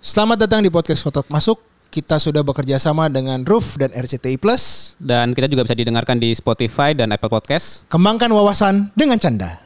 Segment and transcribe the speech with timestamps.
[0.00, 1.60] Selamat datang di podcast Kotak Masuk.
[1.92, 4.96] Kita sudah bekerja sama dengan Roof dan RCTI Plus.
[4.96, 7.84] Dan kita juga bisa didengarkan di Spotify dan Apple Podcast.
[7.92, 9.60] Kembangkan wawasan dengan canda.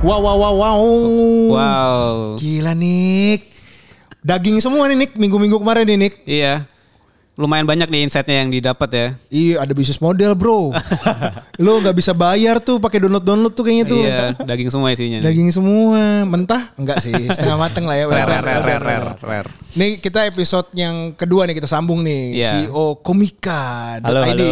[0.00, 0.80] Wow, wow, wow, wow.
[1.52, 2.14] Wow.
[2.40, 3.44] Gila, Nick.
[4.24, 5.12] Daging semua nih, Nick.
[5.20, 6.16] Minggu-minggu kemarin nih, Nick.
[6.24, 6.77] Iya.
[7.38, 9.06] Lumayan banyak nih insight-nya yang didapat ya.
[9.30, 10.74] Iya, ada bisnis model, bro.
[11.62, 14.02] Lo nggak bisa bayar tuh pakai download-download tuh kayaknya tuh.
[14.02, 15.22] Iya, daging semua isinya.
[15.22, 15.30] nih.
[15.30, 16.74] Daging semua, mentah?
[16.74, 18.10] Enggak sih, setengah mateng lah ya.
[18.10, 19.48] Rare, rare, rare, rare, rare.
[19.78, 22.50] Nih kita episode yang kedua nih kita sambung nih Iya.
[22.66, 24.02] CEO Komika.
[24.02, 24.50] Halo, halo.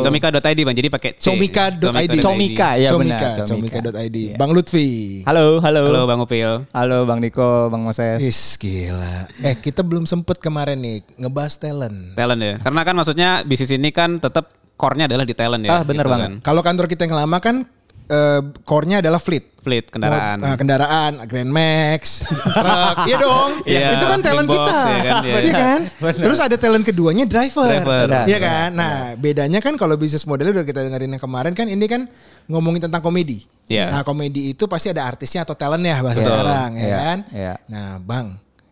[0.00, 1.28] Comika.id bang, jadi pakai C.
[1.28, 2.24] Comika.id.
[2.24, 3.44] Comika, ya Comika, benar.
[3.44, 4.16] Comika.id.
[4.16, 4.36] Iya.
[4.40, 5.20] Bang Lutfi.
[5.28, 5.92] Halo, halo.
[5.92, 6.64] Halo Bang Upil.
[6.72, 8.24] Halo Bang Niko, Bang Moses.
[8.24, 9.28] Is gila.
[9.44, 12.13] Eh kita belum sempet kemarin nih ngebahas talent.
[12.14, 12.54] Talent ya.
[12.62, 15.70] Karena kan maksudnya bisnis ini kan tetap core-nya adalah di talent ya.
[15.70, 16.30] Ah, bener gitu banget.
[16.30, 16.32] kan.
[16.42, 17.66] Kalau kantor kita yang lama kan
[18.04, 19.50] eh, core-nya adalah fleet.
[19.64, 20.36] Fleet kendaraan.
[20.44, 22.20] Nah, kendaraan, Grand Max,
[22.60, 23.50] truk, iya dong.
[23.64, 25.34] Iya, itu kan talent big box, kita, ya kan, iya.
[25.40, 25.80] iya kan.
[26.28, 28.28] Terus ada talent keduanya driver, Driver.
[28.28, 28.70] iya kan.
[28.76, 32.04] Nah, bedanya kan kalau bisnis modelnya udah kita dengerin yang kemarin kan ini kan
[32.44, 33.48] ngomongin tentang komedi.
[33.64, 33.88] Iya.
[33.88, 36.28] Nah, komedi itu pasti ada artisnya atau talentnya bahasa Betul.
[36.28, 37.18] sekarang, ya Iya, kan.
[37.32, 37.54] iya.
[37.72, 38.26] Nah, bang,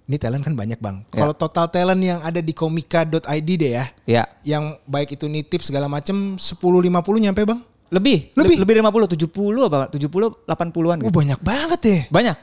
[0.05, 1.03] ini talent kan banyak bang.
[1.09, 1.21] Iya.
[1.23, 4.25] Kalau total talent yang ada di komika.id deh ya, Ya.
[4.43, 7.61] yang baik itu nitip segala macem 10-50 nyampe bang?
[7.93, 8.57] Lebih, Lebih?
[8.65, 9.81] lebih, lebih 50, 70 apa?
[9.93, 11.13] 70, 80-an Oh gitu.
[11.13, 12.01] banyak banget deh.
[12.09, 12.37] Banyak.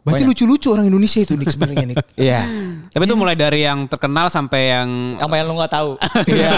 [0.00, 0.32] Berarti Banyak.
[0.32, 1.98] lucu-lucu orang Indonesia itu Nick sebenarnya Nick.
[2.16, 2.40] Iya.
[2.90, 5.90] Tapi itu mulai dari yang terkenal sampai yang Sama yang lu gak tahu.
[6.32, 6.52] Iya.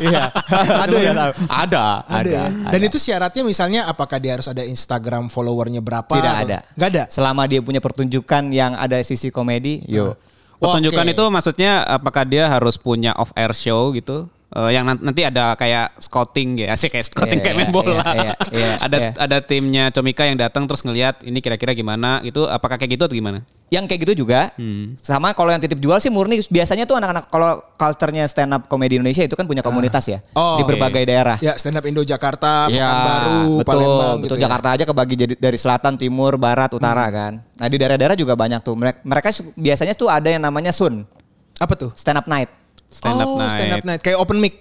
[0.00, 0.22] Iya.
[0.84, 1.12] Ada ya?
[1.12, 1.84] Ada, ada.
[2.08, 2.42] ada?
[2.72, 6.08] Dan itu syaratnya misalnya apakah dia harus ada Instagram followernya berapa?
[6.08, 6.58] Tidak atau- ada.
[6.74, 7.04] Nggak ada.
[7.12, 10.16] Selama dia punya pertunjukan yang ada sisi komedi, yuk.
[10.56, 11.12] pertunjukan Oke.
[11.12, 14.28] itu maksudnya apakah dia harus punya off air show gitu?
[14.50, 17.74] Eh, yang nan- nanti ada kayak scouting ya, asik kayak scouting Iya, kayak main iya,
[17.74, 18.02] bola.
[18.10, 19.10] iya, iya, ada iya.
[19.14, 22.50] ada timnya Comika yang datang terus ngelihat ini kira-kira gimana gitu.
[22.50, 23.46] Apakah kayak gitu atau gimana?
[23.70, 24.50] Yang kayak gitu juga.
[24.58, 24.98] Hmm.
[24.98, 28.98] Sama kalau yang titip jual sih murni biasanya tuh anak-anak kalau culture-nya stand up komedi
[28.98, 31.38] Indonesia itu kan punya komunitas ya Oh, di berbagai daerah.
[31.38, 34.24] Ya stand up Indo Jakarta, Iya, Pekanbaru, betul, Palembang betul.
[34.26, 34.42] gitu ya.
[34.42, 37.14] Jakarta aja kebagi jadi dari selatan, timur, barat, utara Hmm.
[37.14, 37.32] kan.
[37.54, 38.74] Nah di daerah-daerah juga banyak tuh.
[38.74, 41.06] Mereka, mereka biasanya tuh ada yang namanya Sun,
[41.54, 41.94] Apa tuh?
[41.94, 42.50] stand up night.
[42.90, 43.54] Stand up oh, night.
[43.54, 44.54] stand up night kayak open mic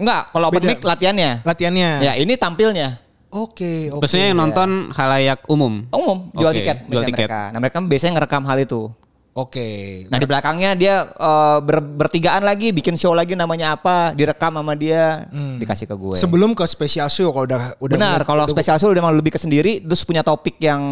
[0.00, 0.70] Enggak, kalau open Beda.
[0.72, 1.30] mic latihannya.
[1.44, 1.90] latihannya.
[2.00, 2.96] Ya ini tampilnya.
[3.30, 4.02] Oke, oke.
[4.02, 5.86] Maksudnya yang nonton halayak umum.
[5.92, 7.28] Umum, jual Oke, tiket jual biasanya tiket.
[7.28, 7.42] mereka.
[7.52, 8.82] Nah mereka biasanya ngerekam hal itu.
[9.30, 9.68] Oke.
[10.10, 14.74] Nah di belakangnya dia eh, ber- bertigaan lagi, bikin show lagi namanya apa, direkam sama
[14.74, 16.16] dia, dikasih ke gue.
[16.18, 19.38] Sebelum ke special show kalau udah udah Benar, kalau spesial show udah mau lebih ke
[19.38, 20.82] sendiri, terus punya topik yang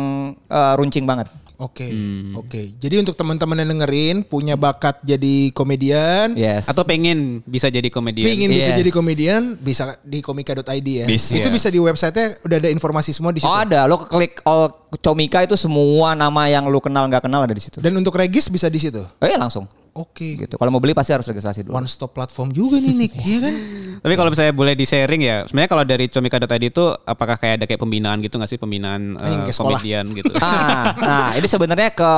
[0.46, 1.26] eh, runcing banget.
[1.58, 2.38] Oke, Hmm.
[2.38, 2.78] oke.
[2.78, 6.70] Jadi untuk teman-teman yang dengerin punya bakat jadi komedian, Yes.
[6.70, 8.30] Atau pengen bisa jadi komedian.
[8.30, 8.78] Pingin bisa Yes.
[8.78, 11.06] jadi komedian bisa di komika.id ya.
[11.10, 11.34] Bisa.
[11.34, 13.50] Itu bisa di website-nya udah ada informasi semua di situ.
[13.50, 17.52] Oh ada, lo klik all Comika itu semua nama yang lu kenal nggak kenal ada
[17.52, 17.76] di situ.
[17.76, 19.04] Dan untuk regis bisa di situ.
[19.04, 19.68] Oh iya langsung.
[19.98, 20.46] Oke.
[20.46, 20.54] Gitu.
[20.54, 21.74] Kalau mau beli pasti harus registrasi dulu.
[21.74, 23.54] One stop platform juga nih Nick, iya kan?
[23.98, 27.64] Tapi kalau misalnya boleh di sharing ya, sebenarnya kalau dari comika.id itu apakah kayak ada
[27.66, 29.80] kayak pembinaan gitu nggak sih pembinaan Yang eh, ke sekolah.
[29.82, 30.32] komedian gitu?
[30.48, 32.12] Ah, nah ini sebenarnya ke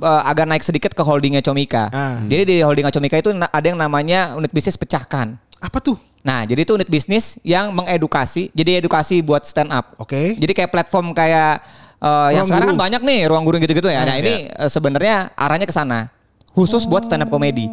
[0.00, 1.92] eh, agak naik sedikit ke holdingnya Comika.
[1.92, 2.16] Ah.
[2.24, 5.36] Jadi di holdingnya Comika itu ada yang namanya unit bisnis pecahkan.
[5.60, 6.00] Apa tuh?
[6.24, 9.94] Nah, jadi itu unit bisnis yang mengedukasi, jadi edukasi buat stand up.
[10.02, 10.34] Oke.
[10.34, 11.62] Jadi kayak platform kayak
[12.00, 12.76] eh, yang sekarang guru.
[12.76, 14.02] kan banyak nih ruang guru gitu-gitu ya.
[14.02, 14.22] Nah, iya.
[14.24, 16.08] ini eh, sebenarnya arahnya ke sana.
[16.52, 17.66] Khusus buat stand up comedy.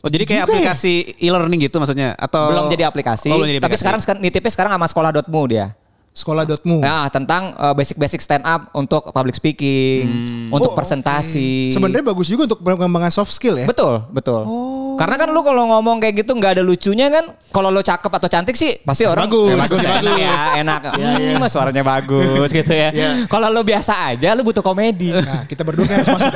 [0.00, 0.70] Oh jadi kayak Juga ya?
[0.70, 2.14] aplikasi e-learning gitu maksudnya?
[2.14, 3.82] Atau Belum jadi aplikasi, Oh, belum jadi tapi aplikasi.
[3.82, 5.66] sekarang sekarang nitipnya sekarang sama sekolah.mu dia.
[6.16, 6.80] Sekolah.mu.
[6.80, 10.08] Nah, tentang eh, basic-basic stand up untuk public speaking,
[10.48, 11.68] untuk Oh, presentasi.
[11.68, 11.74] oke.
[11.76, 13.68] Sebenarnya bagus juga untuk pengembangan soft skill ya.
[13.68, 14.40] Betul, betul.
[14.42, 14.96] Oh.
[14.96, 17.36] Karena kan lu kalau ngomong kayak gitu nggak ada lucunya kan.
[17.52, 20.96] Kalau lu cakep atau cantik sih pasti orang bagus, "Eh, bagus, pasti ya, enak bagus."
[21.04, 21.36] ya, enak.
[21.36, 22.88] Hmm, suaranya bagus gitu ya.
[23.28, 25.12] Kalau lu biasa aja lu butuh komedi.
[25.12, 26.32] Nah, kita berdua kan harus masuk.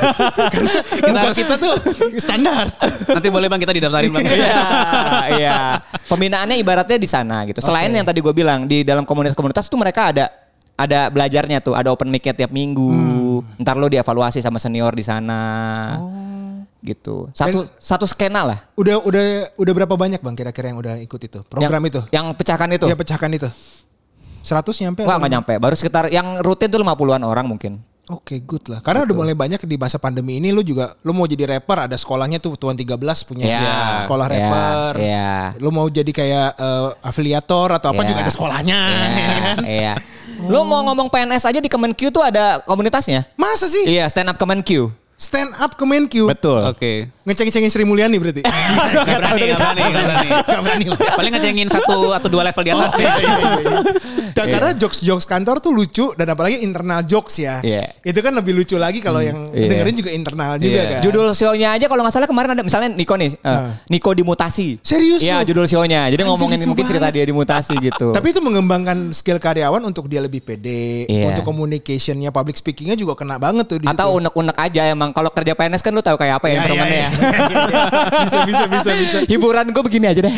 [0.53, 0.73] Karena
[1.09, 1.73] muka harus- kita tuh
[2.21, 2.69] standar.
[3.09, 4.25] Nanti boleh bang kita didaftarin bang.
[4.29, 4.61] Iya,
[5.41, 5.57] iya.
[6.05, 7.65] Pembinaannya ibaratnya di sana gitu.
[7.65, 7.97] Selain Oke.
[7.97, 10.27] yang tadi gue bilang di dalam komunitas-komunitas tuh mereka ada
[10.75, 13.39] ada belajarnya tuh, ada open mic tiap minggu.
[13.61, 15.41] Ntar lo dievaluasi sama senior di sana.
[16.81, 17.29] Gitu.
[17.31, 18.59] Satu satu skena lah.
[18.73, 21.39] Udah udah udah berapa banyak Bang kira-kira yang udah ikut itu?
[21.45, 22.01] Program yang, itu?
[22.09, 22.85] Yang pecahkan itu.
[22.89, 23.49] Iya, pecahkan itu.
[24.41, 25.01] 100 nyampe?
[25.05, 25.53] Wah nggak nyampe.
[25.61, 27.77] Baru sekitar yang rutin tuh 50-an orang mungkin.
[28.11, 28.83] Oke, good lah.
[28.83, 31.95] Karena udah mulai banyak di masa pandemi ini lu juga lu mau jadi rapper ada
[31.95, 34.93] sekolahnya tuh Tuan 13 punya Iya, sekolah iya, rapper.
[34.99, 35.31] iya.
[35.57, 38.09] Lu mau jadi kayak eh, afiliator atau apa Iya.
[38.11, 38.79] juga ada sekolahnya.
[39.15, 39.57] ya kan?
[39.63, 39.93] Iya.
[40.41, 43.23] Lu mau ngomong PNS aja di Kemenq tuh ada komunitasnya.
[43.39, 43.87] Masa sih?
[43.87, 44.91] Iya, stand up Kemenq.
[45.21, 46.25] Stand up ke Menkyu.
[46.25, 46.65] Betul.
[46.65, 47.13] Oke.
[47.21, 48.41] Ngeceng-cengin Sri Mulyani berarti.
[48.41, 50.29] Gak berani, gak berani, gak berani.
[50.41, 50.99] Gak berani lah.
[51.13, 53.05] Paling ngecengin satu atau dua level di atas nih.
[54.31, 57.59] Dan karena jokes-jokes kantor tuh lucu dan apalagi internal jokes ya.
[57.61, 57.91] Iya.
[57.99, 59.67] Itu kan lebih lucu lagi kalau yang Iya.
[59.67, 60.83] dengerin juga internal juga Iya.
[60.87, 61.01] kan.
[61.03, 64.79] Judul show-nya aja kalau nggak salah kemarin ada misalnya Niko nih, eh, Niko dimutasi.
[64.81, 66.07] Serius Iya, judul show-nya.
[66.07, 68.15] Jadi ngomongin mungkin cerita dia dimutasi gitu.
[68.15, 71.35] Tapi itu mengembangkan skill karyawan untuk dia lebih pede, Iya.
[71.35, 75.53] untuk communicationnya, public speakingnya juga kena banget tuh di atau unek-unek aja emang kalau kerja
[75.53, 77.09] PNS kan lu tahu kayak apa ya, Ya, ya, permainannya ya, ya.
[77.11, 77.85] ya, ya.
[78.23, 79.17] Bisa, bisa, bisa, bisa.
[79.27, 80.33] Hiburan gue begini aja deh.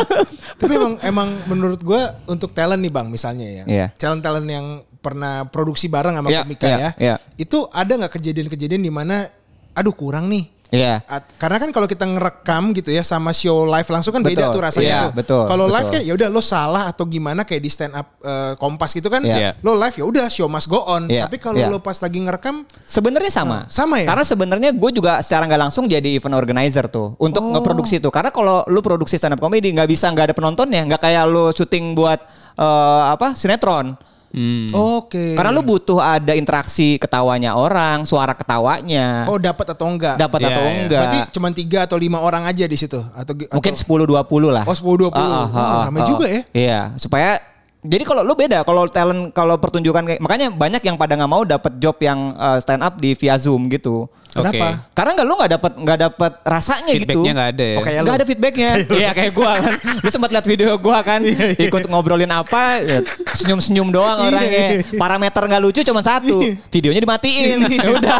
[0.60, 3.86] Tapi emang emang menurut gue untuk talent nih bang misalnya ya, Iya.
[3.98, 4.66] talent-talent yang
[5.02, 7.16] pernah produksi bareng sama Iya, komika iya, ya, iya.
[7.36, 9.28] itu ada nggak kejadian-kejadian di mana,
[9.74, 10.53] aduh kurang nih.
[10.72, 11.04] Iya.
[11.06, 14.54] At- karena kan kalau kita ngerekam gitu ya sama show live langsung kan beda Betul,
[14.54, 15.12] tuh rasanya iya, tuh.
[15.14, 18.52] betul, Kalau live kayak ya udah lo salah atau gimana kayak di stand up eh,
[18.56, 19.54] Kompas gitu kan, Iya.
[19.60, 21.06] lo live ya udah show must go on.
[21.06, 21.68] Iya, Tapi kalau iya.
[21.68, 23.54] lo pas lagi ngerekam Sebenarnya sama.
[23.54, 24.08] Ah, sama ya?
[24.08, 27.54] Karena sebenarnya gue juga secara nggak langsung jadi event organizer tuh untuk Oh.
[27.54, 28.08] ngeproduksi itu.
[28.10, 31.52] Karena kalau lu produksi stand up comedy nggak bisa nggak ada penontonnya, nggak kayak lu
[31.52, 32.18] syuting buat
[32.54, 33.94] eh, apa sinetron.
[34.34, 34.66] Hmm.
[34.74, 35.38] Oke.
[35.38, 40.18] Karena lu butuh ada interaksi ketawanya orang, suara ketawanya, Oh dapat atau enggak?
[40.18, 40.72] dapat Iya, atau iya.
[40.74, 41.00] enggak.
[41.06, 44.64] Berarti cuma tiga atau lima orang aja di situ atau Mungkin atau, 10 20 lah.
[44.66, 45.14] Oh 10 20.
[45.14, 46.08] Ah, ah, Wah, ah, ramai ah.
[46.10, 46.42] juga ya.
[46.50, 47.38] Iya, supaya
[47.84, 51.44] jadi kalau lu beda kalau talent kalau pertunjukan kayak makanya banyak yang pada nggak mau
[51.44, 54.08] dapat job yang uh, stand up di via Zoom gitu.
[54.34, 54.90] Kenapa?
[54.90, 57.22] Karena nggak lu nggak dapat nggak dapat rasanya gitu.
[57.22, 57.76] Feedbacknya nggak ada ya.
[57.76, 58.70] Oh, Nggak ada feedbacknya.
[58.90, 59.72] Iya kayak gua kan.
[60.02, 61.20] Lu sempat lihat video gua kan.
[61.54, 62.82] Ikut ngobrolin apa.
[62.82, 62.98] ya,
[63.30, 64.26] Senyum-senyum doang Iya.
[64.26, 64.66] orangnya.
[64.96, 66.40] Parameter nggak lucu cuma satu.
[66.72, 67.58] Videonya dimatiin.
[67.68, 68.18] Ya udah.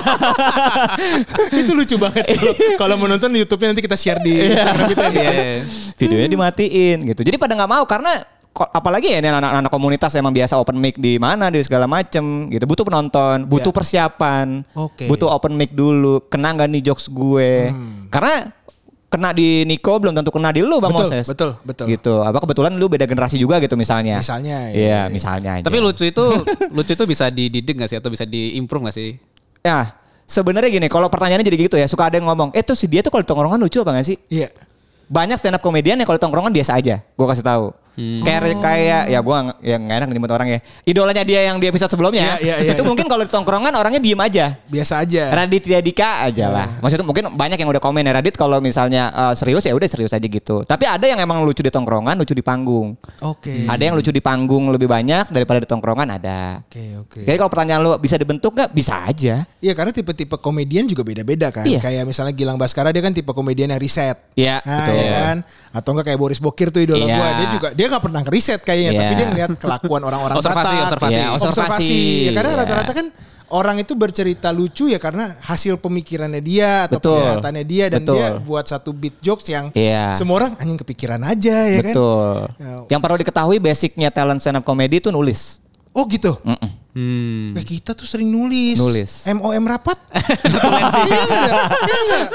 [1.60, 2.24] itu lucu banget.
[2.30, 5.04] Kalau- Kalau mau nonton di YouTube-nya nanti kita share di Instagram kita.
[5.08, 5.18] ya.
[5.24, 5.54] Iya.
[5.98, 7.20] Videonya dimatiin gitu.
[7.24, 8.12] Jadi pada nggak mau karena
[8.54, 12.62] apalagi ya ini anak-anak komunitas emang biasa open mic di mana di segala macem gitu
[12.64, 13.76] butuh penonton butuh Ya.
[13.76, 15.04] persiapan Oke.
[15.06, 17.74] butuh open mic dulu kena nggak nih jokes gue
[18.08, 18.54] karena
[19.04, 20.98] kena di Niko belum tentu kena di lu bang Hmm.
[20.98, 21.86] Betul, Moses betul, betul.
[21.88, 25.00] gitu apa kebetulan lu beda generasi juga gitu misalnya Misalnya, iya, iya iya.
[25.06, 25.64] misalnya aja.
[25.66, 26.24] Tapi lucu itu
[26.76, 29.18] lucu itu bisa dididik gak sih atau bisa diimprove gak sih?
[29.62, 32.84] ya sebenarnya gini kalau pertanyaannya jadi gitu ya suka ada yang ngomong eh tuh si
[32.84, 34.50] dia tuh kalau tongkrongan lucu apa gak sih Iya.
[35.04, 37.02] banyak stand up komedian yang kalau tongkrongan biasa aja.
[37.04, 37.66] Gue kasih tahu.
[37.94, 38.26] Hmm.
[38.26, 40.58] Kayak kayak ya gue yang nggak enak nyebut orang ya.
[40.82, 42.36] Idolanya dia yang di episode sebelumnya.
[42.36, 44.58] Iya, iya, iya, itu mungkin kalau di tongkrongan orangnya diem aja.
[44.66, 45.30] Biasa aja.
[45.30, 46.66] Raditya Dika aja lah.
[46.66, 46.80] Iya.
[46.82, 50.10] Maksudnya mungkin banyak yang udah komen ya Radit kalau misalnya eh, serius ya udah serius
[50.10, 50.66] aja gitu.
[50.66, 52.98] Tapi ada yang emang lucu di tongkrongan, lucu di panggung.
[53.22, 53.70] Oke.
[53.70, 56.66] Ada yang lucu di panggung lebih banyak daripada di tongkrongan ada.
[56.66, 57.20] Oke, oke.
[57.22, 58.74] Jadi kalau pertanyaan lu bisa dibentuk nggak?
[58.74, 59.46] Bisa aja.
[59.62, 61.62] Iya karena tipe-tipe komedian juga beda-beda kan.
[61.62, 61.78] Iya.
[61.78, 64.18] Kayak misalnya Gilang Baskara dia kan tipe komedian yang riset.
[64.34, 64.94] Iya, Nah, betul.
[64.98, 65.36] ya kan.
[65.70, 67.14] Atau enggak kayak Boris Bokir tuh idola Iya.
[67.14, 67.28] gua.
[67.34, 69.00] Dia juga dia nggak pernah ngeriset kayaknya, Iya.
[69.00, 70.84] tapi dia ngeliat kelakuan orang-orang Observasi, Batak.
[70.86, 71.14] observasi.
[71.14, 72.02] Iya, observasi.
[72.26, 72.60] Ya karena Iya.
[72.64, 73.06] rata-rata kan
[73.48, 77.14] orang itu bercerita lucu ya karena hasil pemikirannya dia atau Betul.
[77.22, 78.16] penglihatannya dia dan Betul.
[78.18, 80.10] dia buat satu beat jokes yang Iya.
[80.12, 81.94] semua orang anjing kepikiran aja ya kan.
[81.94, 82.34] Betul.
[82.58, 82.74] Ya.
[82.90, 85.62] Yang perlu diketahui basicnya talent stand up comedy itu nulis.
[85.94, 86.34] Oh gitu.
[86.42, 86.70] Mm-mm.
[86.94, 87.58] Hmm.
[87.58, 88.78] Eh kita tuh sering nulis.
[88.78, 89.26] Nulis.
[89.34, 89.98] MOM rapat.
[91.10, 91.54] iya enggak?
[91.82, 92.26] Iya enggak?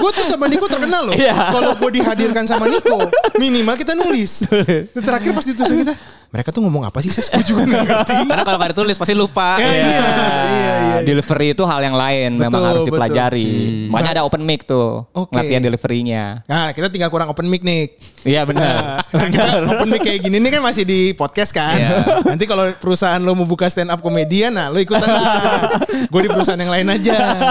[0.00, 1.14] Gue tuh sama Niko terkenal loh.
[1.14, 1.36] Iya.
[1.52, 3.04] Kalau gue dihadirkan sama Niko,
[3.36, 4.48] minimal kita nulis.
[4.96, 5.92] Terakhir pas ditulis kita,
[6.28, 7.08] mereka tuh ngomong apa sih?
[7.08, 8.14] Saya juga nggak ngerti.
[8.28, 9.56] Karena kalau nggak ditulis pasti lupa.
[9.56, 10.96] Ya, iya, iya, iya, iya.
[11.00, 13.00] Delivery itu hal yang lain, memang Betul, harus betul.
[13.00, 13.48] dipelajari.
[13.88, 15.32] Makanya ada open mic tuh, Oke.
[15.32, 16.44] latihan deliverynya.
[16.44, 17.96] Nah, kita tinggal kurang open mic nih.
[18.28, 19.08] Iya benar.
[19.08, 21.80] Nah, kita open mic kayak gini nih kan masih di podcast kan.
[21.80, 22.20] Iya.
[22.28, 25.80] Nanti kalau perusahaan lo mau buka stand up komedian, nah lo ikutan lah.
[26.12, 27.16] Gue di perusahaan yang lain aja.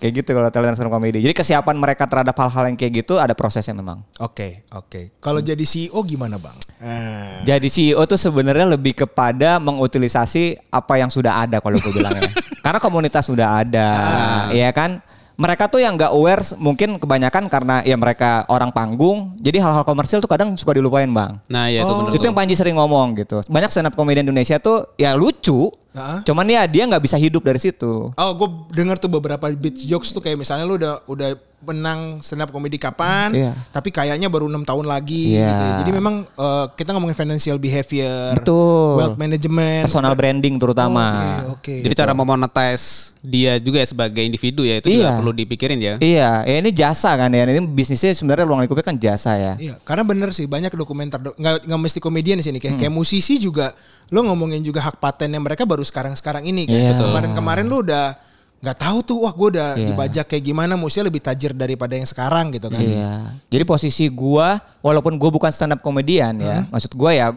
[0.00, 1.20] kayak gitu kalau talent stand up comedy.
[1.20, 4.00] Jadi kesiapan mereka terhadap hal-hal yang kayak gitu ada prosesnya memang.
[4.16, 5.20] Oke, oke.
[5.20, 6.69] Kalau jadi CEO gimana bang?
[6.80, 12.32] Nah, Jadi CEO tuh sebenarnya lebih kepada mengutilisasi apa yang sudah ada kalau gue bilangnya.
[12.64, 13.88] Karena komunitas sudah ada,
[14.50, 15.00] ya kan.
[15.36, 19.32] Mereka tuh yang nggak aware mungkin kebanyakan karena ya mereka orang panggung.
[19.40, 21.40] Jadi hal-hal komersil tuh kadang suka dilupain bang.
[21.48, 21.96] Nah, ya itu Oh.
[22.04, 22.12] benar.
[22.12, 23.40] Itu yang Panji sering ngomong gitu.
[23.48, 25.72] Banyak stand up comedian Indonesia tuh ya lucu.
[25.96, 26.28] Heeh.
[26.28, 28.12] Cuman ya dia nggak bisa hidup dari situ.
[28.12, 32.40] Oh, gue denger tuh beberapa beat jokes tuh kayak misalnya lu udah udah menang stand
[32.40, 33.52] up comedy kapan, Iya.
[33.68, 35.44] tapi kayaknya baru enam tahun lagi Iya.
[35.44, 35.62] gitu.
[35.62, 35.72] ya.
[35.78, 38.96] Jadi memang eh, kita ngomongin financial behavior, Betul.
[38.96, 41.06] wealth management, Personal branding terutama.
[41.52, 41.76] Oke, oke.
[41.84, 45.18] Jadi cara memonetize dia juga ya sebagai individu ya itu juga Iya.
[45.20, 45.94] perlu dipikirin ya.
[46.00, 47.44] Iya, ya ini jasa kan ya.
[47.44, 49.52] Ini bisnisnya sebenarnya ruang lingkupnya kan jasa ya.
[49.54, 52.64] Iya, karena bener sih banyak dokumenter do- nggak nggak mesti komedian di sini Hmm.
[52.72, 53.76] kayak kayak musisi juga
[54.08, 56.72] lo ngomongin juga hak patennya mereka baru sekarang-sekarang ini kan.
[56.72, 56.88] Iya.
[56.96, 57.04] Betul.
[57.12, 58.16] Kemarin-kemarin lu udah
[58.60, 59.86] nggak tahu tuh wah gue udah Iya.
[59.88, 62.76] dibajak kayak gimana musiknya lebih tajir daripada yang sekarang gitu kan.
[62.76, 63.12] Iya.
[63.48, 67.28] Jadi posisi gua walaupun gua bukan stand up komedian ya, maksud gua ya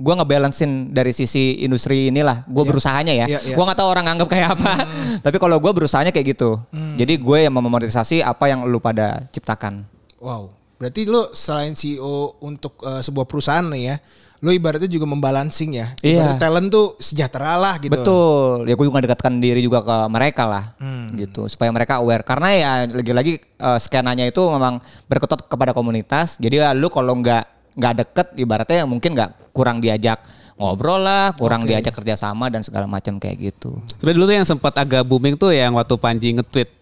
[0.00, 3.52] gue ngebalancein dari sisi industri inilah gue berusahanya ya Iya, iya.
[3.52, 4.72] gue nggak tahu orang anggap kayak apa
[5.20, 6.56] tapi kalau gue berusahanya kayak gitu
[6.96, 9.84] jadi gue yang memonetisasi apa yang lu pada ciptakan
[10.16, 10.56] Wow.
[10.76, 13.96] Berarti lo selain CEO untuk eh, sebuah perusahaan nih ya,
[14.40, 15.92] lo ibaratnya juga membalancing ya.
[16.00, 16.24] Iya.
[16.24, 17.92] Ibarat talent tuh sejahtera lah gitu.
[17.92, 18.64] Betul.
[18.64, 20.64] Ya gue juga dekatkan diri juga ke mereka lah.
[21.12, 21.44] Gitu.
[21.52, 22.24] Supaya mereka aware.
[22.24, 24.80] Karena ya lagi-lagi eh, skenanya itu memang
[25.12, 26.40] berkutat kepada komunitas.
[26.40, 30.18] Jadi ya lu kalau nggak nggak deket ibaratnya mungkin nggak kurang diajak
[30.60, 31.72] ngobrol lah, kurang Oke.
[31.72, 33.80] diajak kerjasama dan segala macam kayak gitu.
[33.96, 36.79] Sebenarnya dulu tuh yang sempat agak booming tuh yang waktu Panji nge-tweet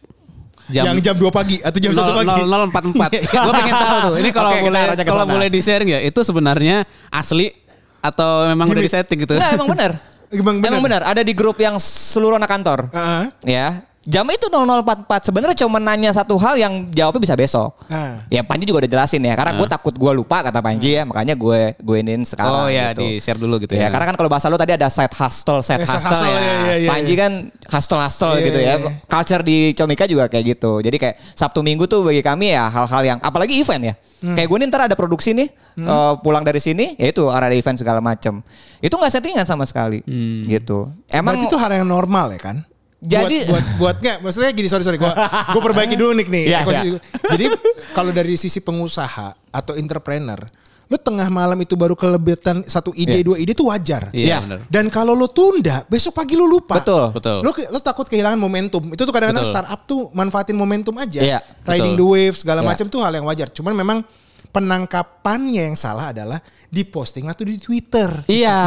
[0.68, 2.40] Yang jam 2 pagi atau jam 1 pagi.
[2.44, 3.08] 0044.
[3.18, 3.40] Iya.
[3.44, 4.14] Gue pengen tahu tuh.
[4.20, 7.50] Ini kalau kita boleh kalau boleh di sharing ya, itu sebenarnya asli
[7.98, 9.34] atau memang udah di setting gitu?
[9.34, 9.92] Enggak, emang benar.
[10.28, 10.68] Emang benar?
[10.68, 11.02] Emang benar.
[11.08, 12.92] Ada di grup yang seluruh anak kantor.
[12.92, 13.24] Heeh.
[13.48, 13.87] Ya.
[14.08, 15.28] Jam itu 0044.
[15.28, 17.76] Sebenarnya cuma nanya satu hal yang jawabnya bisa besok.
[17.92, 18.24] Ah.
[18.32, 19.36] Ya Panji juga udah jelasin ya.
[19.36, 21.04] Karena gue takut gue lupa kata Panji ya.
[21.04, 22.64] Makanya gue gue inin sekarang.
[22.64, 23.04] Oh ya, gitu.
[23.04, 23.88] di share dulu gitu Ya, ya.
[23.92, 26.40] karena kan kalau bahasa lu tadi ada side hustle, side side hustle, hustle, ya.
[26.40, 27.20] iya, iya, iya, Panji iya.
[27.20, 27.32] kan
[27.68, 28.74] hustle hustle Iya, gitu ya.
[28.80, 28.90] iya.
[29.04, 30.72] Culture di Comika juga kayak gitu.
[30.80, 33.94] Jadi kayak Sabtu Minggu tuh bagi kami ya hal-hal yang apalagi event ya.
[34.24, 34.34] Hmm.
[34.34, 37.76] Kayak gue nih ntar ada produksi nih eh, pulang dari sini, ya itu ada event
[37.76, 38.40] segala macem.
[38.80, 40.48] Itu nggak settingan sama sekali, Hmm.
[40.48, 40.88] gitu.
[41.12, 42.56] Emang Berarti itu hal yang normal ya kan?
[42.98, 45.14] Jadi- buat buat, buat nggak, maksudnya gini sorry sorry, gua
[45.48, 46.44] gua perbaiki dulu nih nih.
[46.58, 46.86] Ekosistem.
[46.88, 47.00] iya.
[47.30, 47.44] Jadi
[47.92, 50.42] kalau dari sisi pengusaha atau entrepreneur,
[50.84, 53.24] lu tengah malam itu baru kelebihan satu ide Iya.
[53.24, 54.10] dua ide itu wajar.
[54.10, 54.36] Iya, Iya.
[54.42, 54.58] benar.
[54.66, 56.82] Dan kalau lo tunda, besok pagi lo lupa.
[56.82, 57.14] Betul.
[57.14, 57.38] Betul.
[57.38, 58.82] Lo, ke- lo takut kehilangan momentum.
[58.90, 59.54] Itu tuh kadang-kadang Betul.
[59.54, 61.20] startup tuh manfaatin momentum aja.
[61.20, 62.02] Iya, Riding betul.
[62.02, 62.68] the wave segala Iya.
[62.72, 63.46] macam tuh hal yang wajar.
[63.48, 64.02] Cuman memang
[64.48, 68.08] penangkapannya yang salah adalah diposting lah tuh di Twitter.
[68.28, 68.60] Iya.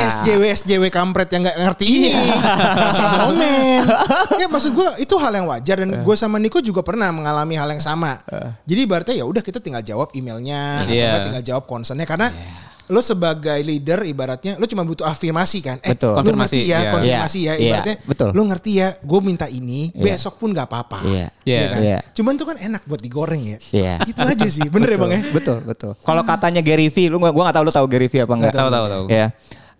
[0.00, 2.12] SJW SJW kampret yang nggak ngerti ini
[2.80, 3.84] asal komen
[4.36, 7.68] ya maksud gue itu hal yang wajar dan gue sama Niko juga pernah mengalami hal
[7.68, 8.16] yang sama
[8.64, 11.08] jadi ibaratnya ya udah kita tinggal jawab emailnya atau Iya.
[11.10, 12.32] nggak tinggal jawab concernnya karena
[12.84, 16.12] lo sebagai leader ibaratnya lo cuma butuh afirmasi kan eh Betul.
[16.12, 16.90] lo Konfirmasi, ngerti ya iya.
[16.92, 18.28] konfirmasi Iya, ya iya, ibaratnya betul.
[18.30, 20.04] lo ngerti ya gue minta ini Iya.
[20.04, 21.26] besok pun nggak apa-apa Iya.
[21.48, 21.60] Iya.
[21.64, 21.80] kan?
[21.80, 21.98] Iya.
[22.12, 23.94] cuman tuh kan enak buat digoreng ya Iya.
[24.04, 25.92] itu aja sih bener ya bang ya Betul, betul.
[25.98, 28.52] Kalau katanya Gary V, lu gua gua nggak tahu lu tahu Gary V apa enggak?
[28.52, 29.04] Tahu, tahu, tahu.
[29.08, 29.26] Ya.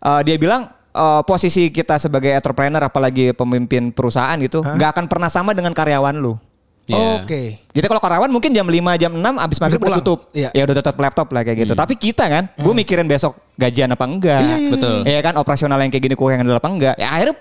[0.00, 5.28] Eh, dia bilang eh, posisi kita sebagai entrepreneur apalagi pemimpin perusahaan gitu nggak akan pernah
[5.28, 6.34] sama dengan karyawan lu.
[6.84, 7.24] Iya.
[7.24, 7.42] oke
[7.74, 10.20] Jadi kalau karyawan mungkin jam 5 jam 6 abis maghrib udah tutup.
[10.30, 10.52] Iya.
[10.54, 11.74] Ya udah tutup laptop lah kayak gitu.
[11.74, 14.42] Tapi kita kan, gue mikirin besok gajian apa enggak.
[14.42, 14.96] Iya, iya, Betul.
[15.06, 16.94] Iya kan operasional yang kayak gini kok yang apa enggak.
[16.98, 17.36] Ya akhirnya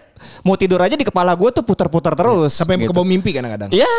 [0.46, 2.53] mau tidur aja di kepala gue tuh putar-putar terus.
[2.53, 2.91] sampai gitu.
[2.91, 3.91] ke bawah mimpi kadang-kadang Iya,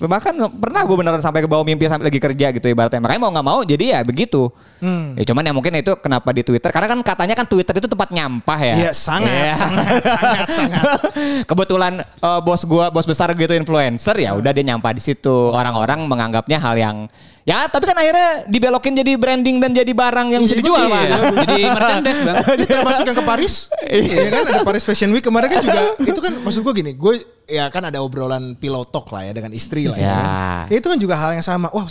[0.00, 3.02] bahkan pernah gue beneran sampai ke bawah mimpi sampai lagi kerja gitu ibaratnya.
[3.02, 4.48] Makanya mau nggak mau jadi ya begitu.
[4.78, 5.18] Hmm.
[5.18, 8.08] Ya cuman ya mungkin itu kenapa di Twitter karena kan katanya kan Twitter itu tempat
[8.14, 8.74] nyampah ya.
[8.86, 9.54] Iya, sangat, Iya.
[9.58, 10.82] sangat, sangat, sangat.
[11.50, 15.52] Kebetulan eh, bos gua bos besar gitu influencer ya udah dia nyampah di situ.
[15.52, 16.96] Orang-orang menganggapnya hal yang
[17.48, 20.84] ya tapi kan akhirnya dibelokin jadi branding dan jadi barang yang bisa Iya, dijual.
[20.84, 21.00] Pak.
[21.00, 21.16] Iya.
[21.40, 22.36] Jadi merchandise bang.
[22.60, 26.20] Ya, termasuk yang ke Paris Iya kan ada Paris Fashion Week kemarin kan juga itu
[26.20, 27.14] kan maksud gue gini gue
[27.46, 30.12] ya kan ada obrolan pillow talk lah ya dengan istri lah ya, Ya.
[30.12, 30.64] kan.
[30.68, 31.88] Ya, itu kan juga hal yang sama wah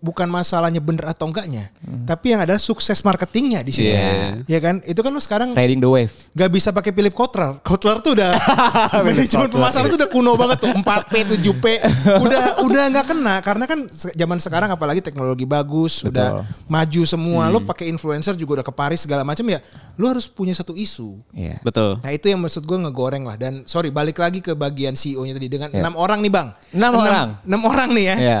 [0.00, 1.68] bukan masalahnya bener atau enggaknya
[2.02, 4.32] tapi yang ada sukses marketingnya di sini Iya.
[4.44, 6.12] ya kan itu kan lo sekarang Riding the wave.
[6.32, 7.60] Gak bisa pakai Philip Kotler.
[7.60, 8.32] Kotler tuh udah
[9.06, 11.64] manajemen pemasaran tuh udah kuno banget tuh 4P 7P
[12.24, 17.60] udah udah nggak kena karena kan zaman sekarang apalagi teknologi bagus udah maju semua lo
[17.60, 19.60] pakai influencer juga udah ke Paris segala macam ya
[19.94, 21.60] lo harus punya satu isu Iya.
[21.60, 22.00] Betul.
[22.00, 25.48] Nah itu yang maksud gue ngegoreng lah dan sorry balik lagi ke bagian CEO-nya tadi
[25.48, 25.82] dengan Iya.
[25.82, 26.48] enam orang nih bang.
[26.72, 27.28] Enam orang.
[27.42, 28.16] Enam orang nih ya.
[28.16, 28.40] Iya.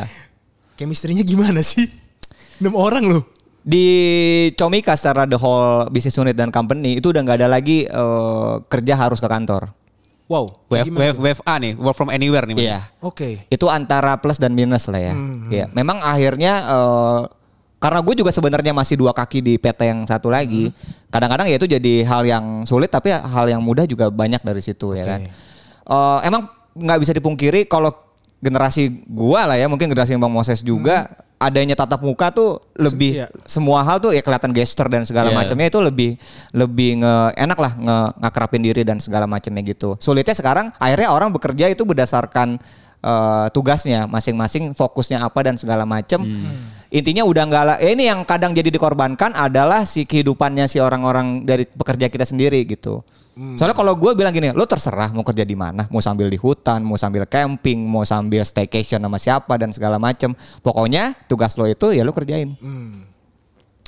[0.80, 1.84] Chemistry-nya gimana sih?
[2.56, 3.24] Enam orang loh.
[3.60, 3.84] di
[4.56, 8.96] Comika secara the whole business unit dan company itu udah nggak ada lagi eh, kerja
[8.96, 9.68] harus ke kantor.
[10.24, 10.64] Wow.
[10.64, 11.22] kayak Wave, gimana wave, tuh?
[11.28, 12.56] wave A nih, work from anywhere nih.
[12.56, 12.80] Iya.
[13.04, 13.44] Oke.
[13.52, 15.12] Itu antara plus dan minus lah ya.
[15.12, 15.68] Hmm, Iya.
[15.76, 17.20] Memang akhirnya eh,
[17.76, 20.72] karena gue juga sebenarnya masih dua kaki di PT yang satu lagi.
[20.72, 20.76] Hmm.
[21.12, 24.96] Kadang-kadang ya itu jadi hal yang sulit tapi hal yang mudah juga banyak dari situ
[24.96, 25.20] ya kan.
[25.84, 27.92] Eh, emang nggak bisa dipungkiri kalau
[28.40, 31.08] generasi gua lah ya mungkin generasi Bang Moses juga
[31.40, 33.26] adanya tatap muka tuh lebih iya.
[33.48, 35.36] semua hal tuh ya kelihatan gesture dan segala Iya.
[35.40, 36.10] macamnya itu lebih
[36.52, 39.96] lebih nge, enak lah nge, ngakrapin diri dan segala macamnya gitu.
[40.04, 42.60] Sulitnya sekarang akhirnya orang bekerja itu berdasarkan
[43.00, 46.28] eh, tugasnya masing-masing fokusnya apa dan segala macam.
[46.90, 47.76] Intinya udah nggak lah.
[47.78, 52.66] eh, ini yang kadang jadi dikorbankan adalah si kehidupannya si orang-orang dari pekerja kita sendiri
[52.66, 53.06] gitu.
[53.56, 56.84] Soalnya kalau gue bilang gini, lo terserah mau kerja di mana, mau sambil di hutan,
[56.84, 60.36] mau sambil camping, mau sambil staycation sama siapa dan segala macam.
[60.60, 62.52] Pokoknya tugas lo itu ya lo kerjain.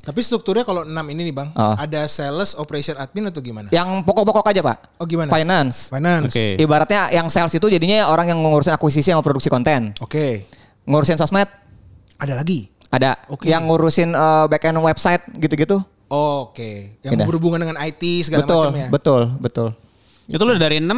[0.03, 1.77] Tapi strukturnya kalau enam ini nih bang, Oh.
[1.77, 3.71] ada sales, operation admin atau gimana?
[3.71, 4.79] Yang pokok-pokok aja pak.
[4.99, 5.31] Oh gimana?
[5.31, 5.95] Finance.
[5.95, 6.33] Finance.
[6.33, 6.47] Oke.
[6.59, 9.95] Ibaratnya yang sales itu jadinya orang yang ngurusin akuisisi sama produksi konten.
[10.01, 10.49] Oke.
[10.89, 11.47] Ngurusin sosmed
[12.19, 12.67] Ada lagi.
[12.93, 13.17] Ada.
[13.27, 13.49] Oke.
[13.49, 15.81] Yang ngurusin eh, back end website gitu-gitu.
[16.13, 17.25] Oke, yang Udah.
[17.25, 18.89] berhubungan dengan IT segala betul, macam ya.
[18.93, 19.69] betul, betul.
[20.29, 20.93] Itu lu dari 6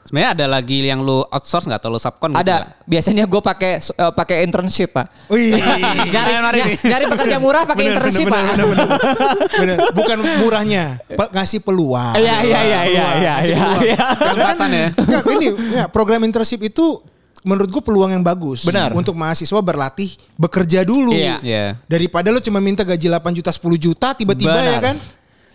[0.00, 2.54] sebenarnya ada lagi yang lu outsource nggak atau lu subcon gitu Ada.
[2.54, 2.86] nggak?
[2.86, 5.10] Biasanya gue pakai eh, pakai internship pak.
[5.26, 5.58] Wih,
[6.14, 6.66] nyari, Mari nih.
[6.70, 8.42] ny- nyari pekerja murah pakai internship bener, pak.
[8.46, 9.48] bener, bener, bener.
[9.58, 9.76] Bener.
[9.90, 12.14] Bukan murahnya, pe- ngasih peluang.
[12.14, 13.98] Iya, iya, iya, iya, iya, iya, iya.
[14.06, 14.86] Karena kan, Kesempatan ya.
[14.94, 17.02] Enggak, ini ya, program internship itu
[17.44, 18.64] menurut gue peluang yang bagus.
[18.68, 18.92] Benar.
[18.92, 21.12] Untuk mahasiswa berlatih bekerja dulu.
[21.12, 21.40] Iya.
[21.40, 21.64] Iya.
[21.88, 24.72] Daripada lu cuma minta gaji 8 juta 10 juta tiba-tiba Benar.
[24.76, 24.96] ya kan.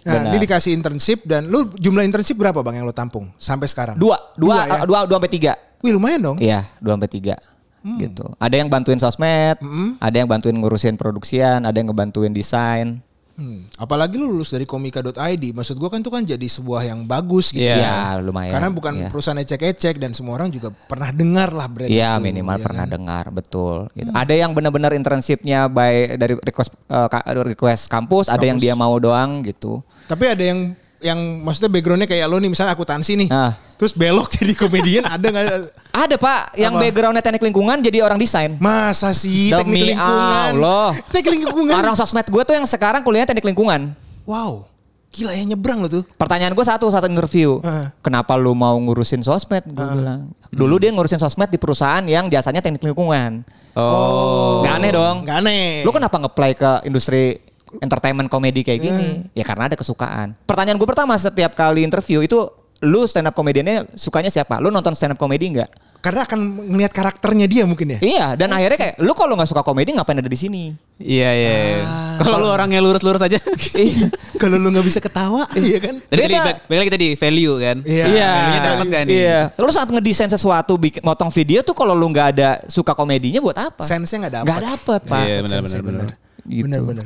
[0.05, 0.31] Nah, Benar.
[0.33, 3.97] ini dikasih internship dan lu jumlah internship berapa Bang yang lu tampung sampai sekarang?
[3.97, 4.81] Dua, dua, ya?
[4.81, 5.57] eh, dua, dua sampai tiga.
[5.81, 6.37] Wih, lumayan dong.
[6.37, 7.35] Iya, dua sampai tiga.
[7.81, 8.01] Hmm.
[8.01, 8.25] Gitu.
[8.41, 9.57] Ada yang bantuin sosmed,
[10.01, 13.01] ada yang bantuin ngurusin produksian, ada yang ngebantuin desain.
[13.35, 13.67] Hmm.
[13.75, 15.11] Apalagi lu lulus dari komika.id,
[15.51, 17.67] maksud gua kan itu kan jadi sebuah yang bagus gitu.
[17.67, 17.83] Iya.
[17.83, 18.55] Ya, lumayan.
[18.55, 19.07] Karena bukan Iya.
[19.11, 22.85] perusahaan ecek-ecek dan semua orang juga pernah dengar lah brand Iya itu, minimal ya pernah
[22.87, 22.93] kan?
[22.95, 23.77] dengar betul.
[23.91, 24.07] Gitu.
[24.09, 28.95] Ada yang benar-benar internshipnya by dari request eh, ka- request kampus, ada yang dia mau
[28.95, 29.83] doang gitu.
[30.07, 33.51] Tapi ada yang yang maksudnya backgroundnya kayak lo nih misalnya akuntansi nih, Ah.
[33.75, 35.45] terus belok jadi komedian ada nggak?
[35.91, 36.81] Ada pak yang Apa?
[36.81, 38.55] backgroundnya teknik lingkungan jadi orang desain.
[38.57, 40.51] Masa sih Demi teknik lingkungan?
[40.55, 40.89] Allah.
[41.13, 41.73] Teknik lingkungan.
[41.73, 43.91] Orang sosmed gue tuh yang sekarang kuliahnya teknik lingkungan.
[44.23, 44.65] Wow,
[45.09, 46.03] gila ya nyebrang lo tuh.
[46.15, 47.91] Pertanyaan gue satu saat interview, Ah.
[47.99, 49.63] kenapa lu mau ngurusin sosmed?
[49.65, 50.31] Gue bilang.
[50.49, 53.43] Dulu dia ngurusin sosmed di perusahaan yang jasanya teknik lingkungan.
[53.75, 54.63] Oh.
[54.63, 55.27] Gak aneh dong.
[55.27, 55.83] Nggak aneh.
[55.83, 57.43] Lu kenapa nge-play ke industri
[57.81, 59.07] entertainment komedi kayak gini?
[59.33, 60.35] Ya karena ada kesukaan.
[60.45, 62.47] Pertanyaan gue pertama setiap kali interview itu
[62.83, 64.59] lu stand up komediannya sukanya siapa?
[64.59, 65.69] Lu nonton stand up komedi nggak?
[66.05, 67.99] Karena akan ngelihat karakternya dia mungkin ya.
[68.03, 70.69] Iya, dan akhirnya kayak lu kalau nggak suka komedi ngapain ada di sini?
[71.01, 71.49] Iya iya.
[71.49, 71.81] iya.
[71.81, 72.21] Ah.
[72.21, 73.41] Kalau lu orangnya lurus-lurus aja.
[73.75, 74.07] Iya.
[74.37, 75.97] Kalau lu nggak bisa ketawa, iya kan?
[76.05, 76.35] Tadi
[76.69, 77.77] baik lagi tadi value kan.
[77.81, 78.05] Iya.
[78.05, 78.29] Iya.
[78.29, 79.15] Value-nya dapat gak nih?
[79.17, 79.39] Iya.
[79.57, 83.57] Lu saat ngedesain sesuatu, bikin motong video tuh kalau lu nggak ada suka komedinya buat
[83.57, 83.81] apa?
[83.81, 84.45] Sense-nya nggak dapat.
[84.45, 85.23] Nggak dapet, Pak.
[85.25, 86.07] Iya, benar, benar, benar.
[86.45, 86.63] Gitu.
[86.69, 87.05] Benar benar.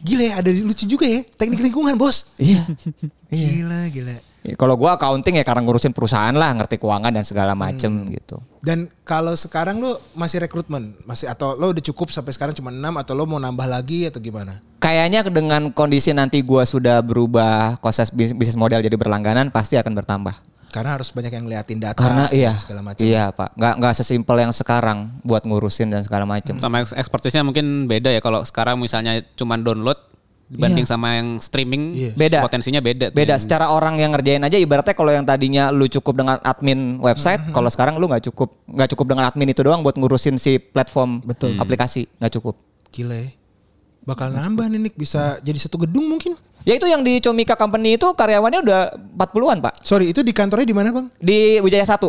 [0.00, 1.20] Gila ya, ada lucu juga ya.
[1.36, 2.32] Teknik lingkungan, Bos.
[2.36, 2.64] Iya.
[3.30, 4.16] Gila, gila.
[4.40, 8.08] Ya, kalau gua accounting ya karena ngurusin perusahaan lah, ngerti keuangan dan segala macem Hmm.
[8.08, 8.40] gitu.
[8.58, 12.80] Dan kalau sekarang lu masih rekrutmen, masih atau lo udah cukup sampai sekarang cuma 6
[12.96, 14.64] atau lo mau nambah lagi atau gimana?
[14.80, 19.92] Kayaknya dengan kondisi nanti gua sudah berubah proses bis- bisnis model jadi berlangganan pasti akan
[19.94, 20.32] bertambah.
[20.70, 23.02] Karena harus banyak yang ngeliatin data Karena iya, segala macam.
[23.02, 26.56] iya pak, nggak nggak sesimpel yang sekarang buat ngurusin dan segala macem.
[26.56, 29.98] Sama eks- expertise-nya mungkin beda ya kalau sekarang misalnya cuma download
[30.46, 32.12] dibanding sama yang streaming Iya.
[32.12, 32.38] Beda.
[32.40, 33.06] potensinya beda.
[33.08, 36.38] tuh Beda yang- secara orang yang ngerjain aja ibaratnya kalau yang tadinya lu cukup dengan
[36.40, 40.36] admin website, kalau sekarang lu nggak cukup nggak cukup dengan admin itu doang buat ngurusin
[40.36, 41.54] si platform Betul.
[41.54, 42.58] aplikasi nggak cukup.
[42.90, 43.30] Gila ya.
[44.00, 46.34] Bakal nambah nih Nick, bisa jadi satu gedung mungkin.
[46.68, 48.80] Ya itu yang di Comika Company itu karyawannya udah
[49.16, 51.08] 40-an pak Sorry, itu di kantornya di mana, Bang?
[51.16, 52.04] di Wijaya 1.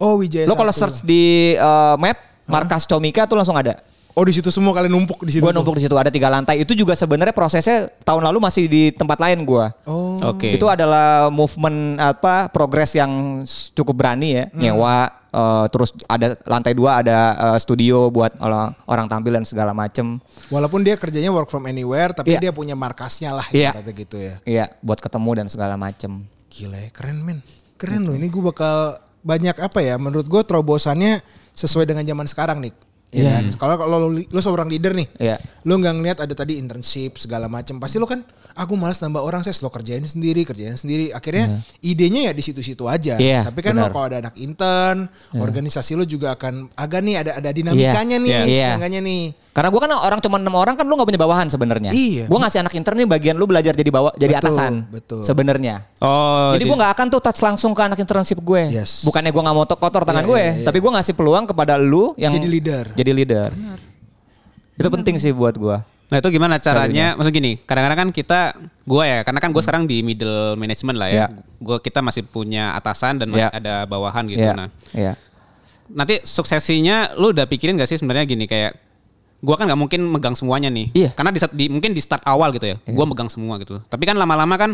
[0.00, 0.44] Oh, Wijaya.
[0.44, 3.80] Lo kalau search di uh, map markas Comika tuh langsung ada.
[4.14, 5.42] Oh, di situ semua kalian numpuk di situ.
[5.42, 6.62] Gua numpuk di situ ada tiga lantai.
[6.62, 9.74] Itu juga sebenarnya prosesnya tahun lalu masih di tempat lain gua.
[9.90, 10.22] Oh.
[10.22, 10.54] Oke.
[10.54, 13.42] Itu adalah movement apa progres yang
[13.74, 19.06] cukup berani ya, nyewa eh, terus ada lantai dua ada eh, studio buat orang, orang
[19.10, 20.22] tampil dan segala macem.
[20.46, 22.48] Walaupun dia kerjanya work from anywhere, tapi Iya.
[22.48, 23.74] dia punya markasnya lah Iya.
[23.74, 24.34] ibaratnya gitu ya.
[24.46, 26.22] Iya, buat ketemu dan segala macem.
[26.54, 27.42] Gila ya, keren men.
[27.74, 28.94] Keren loh, ini gue bakal
[29.26, 31.18] banyak apa ya, menurut gue terobosannya
[31.50, 32.70] sesuai dengan zaman sekarang nih.
[33.10, 33.32] Ya Iya.
[33.36, 33.44] kan?
[33.56, 35.36] Kalau kalau lo, lo seorang leader nih, Iya.
[35.62, 39.42] lo nggak ngeliat ada tadi internship segala macam, pasti lo kan, aku malas nambah orang,
[39.42, 41.14] saya lo kerjain sendiri, kerjain sendiri.
[41.14, 43.14] Akhirnya idenya ya di situ-situ aja.
[43.14, 47.50] Iya, Tapi kan kalau ada anak intern, organisasi lo juga akan agak nih ada ada
[47.50, 48.42] dinamikanya nih, Iya.
[48.46, 48.66] Iya.
[48.74, 49.24] setengahnya nih.
[49.54, 51.94] Karena gua kan orang cuma enam orang kan lu nggak punya bawahan sebenarnya.
[51.94, 52.26] Iya.
[52.26, 54.72] Gua ngasih anak intern nih bagian lu belajar jadi bawa jadi Betul, atasan.
[54.90, 55.22] betul.
[55.22, 55.86] Sebenarnya.
[56.02, 58.62] Oh, Jadi gue nggak akan tuh touch langsung ke anak internship gue.
[58.68, 59.06] Yes.
[59.06, 60.64] Bukannya gue nggak mau to- kotor tangan Iya, gue, iya, iya.
[60.66, 62.84] tapi gue ngasih peluang kepada lu yang Jadi leader.
[62.92, 63.48] Jadi leader.
[64.74, 65.76] Itu penting sih buat gue.
[66.04, 67.14] Nah itu gimana caranya?
[67.14, 68.40] Maksud gini, kadang-kadang kan kita,
[68.84, 71.16] gua ya, karena kan gue sekarang di middle management lah ya.
[71.16, 71.26] Iya.
[71.56, 73.56] Gua kita masih punya atasan dan masih Iya.
[73.56, 74.42] ada bawahan gitu.
[74.42, 74.52] Iya.
[74.52, 75.14] Nah, Iya.
[75.88, 78.76] nanti suksesinya, lu udah pikirin gak sih sebenarnya gini kayak,
[79.44, 80.88] gua kan nggak mungkin megang semuanya nih.
[80.96, 81.10] Iya.
[81.12, 83.78] Karena di, di mungkin di start awal gitu ya, gua megang semua gitu.
[83.84, 84.72] Tapi kan lama-lama kan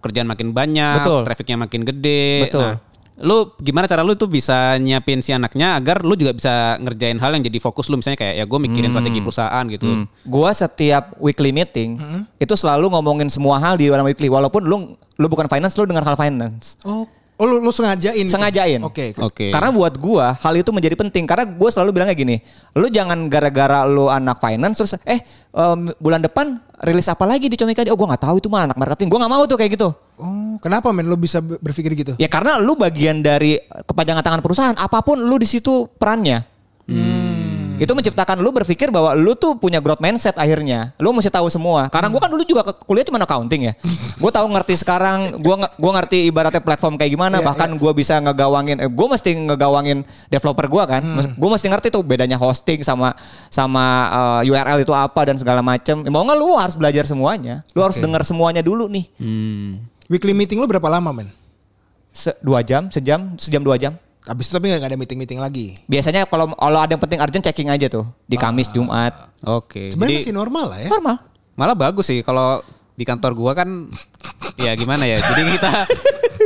[0.00, 1.22] kerjaan makin banyak, Betul.
[1.28, 2.48] trafficnya makin gede.
[2.48, 2.64] Betul.
[2.72, 2.76] Nah,
[3.16, 7.32] lu gimana cara lu tuh bisa nyiapin si anaknya agar lu juga bisa ngerjain hal
[7.32, 10.04] yang jadi fokus lu misalnya kayak ya gue mikirin strategi perusahaan gitu.
[10.28, 11.96] Gue setiap weekly meeting
[12.36, 14.28] itu selalu ngomongin semua hal di dalam weekly.
[14.28, 16.76] Walaupun lu lu bukan finance, lu dengar hal finance.
[16.84, 18.24] Oh, oh lu, lu sengajain?
[18.24, 18.32] gitu?
[18.32, 18.80] Sengajain.
[18.84, 19.12] Oke.
[19.20, 19.52] Oke.
[19.52, 22.36] Karena buat gua hal itu menjadi penting karena gue selalu bilangnya gini,
[22.76, 25.20] lu jangan gara-gara lu anak finance terus eh
[25.52, 27.84] em, bulan depan rilis apa lagi di Comika?
[27.88, 29.08] Oh gua nggak tahu itu mah anak marketing.
[29.12, 29.88] Gua nggak mau tuh kayak gitu.
[30.16, 32.12] Oh, kenapa men lo bisa ber- berpikir gitu?
[32.16, 36.40] Ya karena lu bagian dari kepanjangan tangan perusahaan, apa pun lu di situ perannya.
[37.76, 40.96] Itu menciptakan lu berpikir bahwa lu tuh punya growth mindset akhirnya.
[40.96, 41.86] Lu mesti tahu semua.
[41.88, 43.74] Karena gua kan dulu juga kuliah cuma accounting ya.
[44.22, 47.92] Gua tahu ngerti sekarang, gua nge- gua ngerti ibaratnya platform kayak gimana, Iya, bahkan gua
[47.92, 51.02] bisa ngegawangin eh, gua mesti ngegawangin developer gua kan.
[51.04, 51.36] Hmm.
[51.36, 53.12] Gua mesti ngerti tuh bedanya hosting sama
[53.48, 53.84] sama
[54.42, 56.00] eh, URL itu apa dan segala macam.
[56.02, 57.60] Mau nggak lu harus belajar semuanya.
[57.76, 58.04] Lu harus Oke.
[58.08, 59.04] dengar semuanya dulu nih.
[60.06, 61.28] Weekly meeting lu berapa lama men?
[62.08, 63.92] Se- dua jam, sejam, sejam dua jam.
[64.26, 65.78] Habis itu tapi nggak ada meeting-meeting lagi.
[65.86, 69.14] Biasanya kalau kalau ada yang penting urgent checking aja tuh di Kamis, Jumat.
[69.46, 69.94] Oke.
[69.94, 70.90] Sebenarnya Jadi masih normal lah ya.
[70.90, 71.16] Normal.
[71.56, 72.60] malah bagus sih kalau
[72.92, 73.88] di kantor gua kan
[74.66, 75.22] ya gimana ya.
[75.22, 75.72] Jadi kita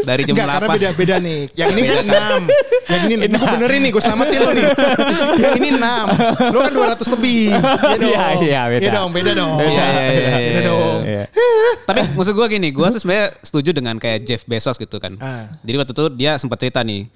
[0.05, 1.41] dari jam Enggak, karena 8 beda-beda nih.
[1.57, 2.91] Yang ini kan 6.
[2.91, 4.67] Yang ini, ini gue benerin nih, gue selamatin lo nih.
[5.41, 6.55] Yang ini 6.
[6.55, 7.45] Lo kan 200 lebih.
[7.51, 8.13] Iya dong.
[8.13, 8.81] Iya, iya, beda.
[8.81, 9.57] Iya dong, beda dong.
[9.61, 11.01] Iya, iya, iya, Beda dong.
[11.05, 11.25] Iya.
[11.85, 15.17] Tapi maksud gue gini, gue tuh sebenarnya setuju dengan kayak Jeff Bezos gitu kan.
[15.21, 15.53] Ah.
[15.65, 17.07] Jadi waktu itu dia sempat cerita nih,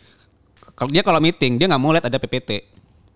[0.74, 2.74] kalau dia kalau meeting dia nggak mau lihat ada PPT.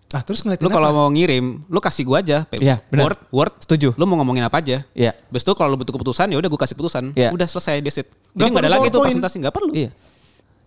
[0.09, 2.37] Ah, terus ngeliatin Lu kalau mau ngirim, lu kasih gue aja.
[2.49, 2.81] Benar.
[2.89, 3.53] Word, Word.
[3.61, 3.93] Setuju.
[3.93, 4.81] Lu mau ngomongin apa aja.
[4.97, 5.13] Iya.
[5.13, 7.03] Habis itu kalau lu butuh keputusan ya udah gue kasih keputusan.
[7.13, 7.29] Iya.
[7.29, 8.09] Udah selesai that's it.
[8.33, 9.71] Nggak Jadi ada lagi tuh presentasi, nggak perlu.
[9.77, 9.93] Iya.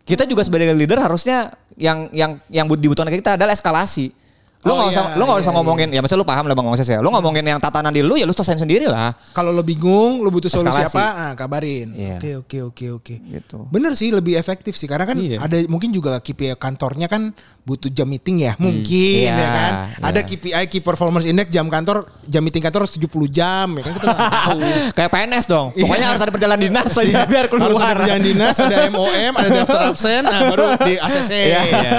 [0.06, 4.14] Kita juga sebagai leader harusnya yang yang yang dibutuhkan kita adalah eskalasi.
[4.62, 6.54] Lu Oh, nggak usah iya, lu nggak usah iya, ngomongin ya maksudnya lu paham lah
[6.54, 7.02] Bang Moses ya.
[7.02, 9.10] Lu ngomongin yang tatanan di lu ya lu selesain sendiri lah.
[9.34, 10.94] Kalau lo bingung, lo butuh solusi Eskalasi.
[10.94, 11.90] apa, ah, kabarin.
[11.90, 12.16] Iya.
[12.22, 13.14] Oke, oke, oke, oke.
[13.18, 13.58] Gitu.
[13.68, 14.86] Bener sih, lebih efektif sih.
[14.86, 15.42] Karena kan Iya.
[15.42, 18.54] ada mungkin juga KPI kantornya kan butuh jam meeting ya.
[18.58, 19.72] Mungkin Iya, ya kan.
[19.98, 20.06] iya.
[20.06, 23.66] Ada KPI, Key Performance Index jam kantor, jam meeting kantor harus 70 jam.
[23.74, 24.58] Ya kan kita tahu.
[24.96, 25.66] Kayak PNS dong.
[25.74, 25.82] Iya.
[25.82, 27.66] Pokoknya harus ada perjalanan dinas aja biar keluar.
[27.66, 31.32] Harus ada perjalanan dinas, ada MOM, ada daftar absen, nah baru di ACC.
[31.34, 31.92] Iya, iya.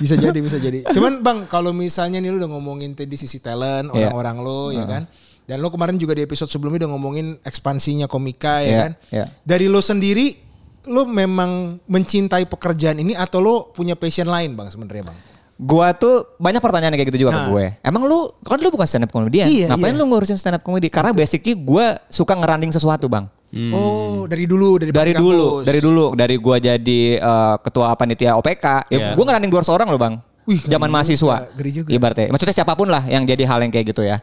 [0.00, 0.88] Bisa jadi, bisa jadi.
[0.88, 4.08] Cuman Bang, kalau misalnya nih lu udah ngomongin tadi sisi talent, Iya.
[4.08, 5.02] orang-orang lo ya kan.
[5.42, 8.92] Dan lo kemarin juga di episode sebelumnya udah ngomongin ekspansinya komika ya Iya, kan.
[9.10, 9.24] iya.
[9.42, 10.38] Dari lo sendiri,
[10.84, 15.18] lo memang mencintai pekerjaan ini atau lo punya passion lain Bang sebenarnya Bang?
[15.54, 17.38] Gua tuh banyak pertanyaan kayak gitu juga Nah.
[17.38, 17.64] ke gue.
[17.82, 19.46] Emang lu kan lu bukan stand up comedian.
[19.46, 19.98] Iya, Ngapain iya.
[19.98, 20.86] lu ngurusin stand up comedy?
[20.86, 23.26] Karena basically gue suka ngeranding sesuatu, Bang.
[23.70, 25.66] Oh, dari dulu dari, dari dulu, kampus.
[25.68, 29.08] dari dulu, dari gua jadi eh, ketua panitia OPK, ya Iya.
[29.12, 30.14] gua ngeranding 200 orang loh bang.
[30.42, 31.36] Wih, zaman mahasiswa.
[31.54, 31.88] ngeri juga.
[31.88, 34.18] Ibaratnya, maksudnya siapa pun lah yang jadi hal yang kayak gitu ya.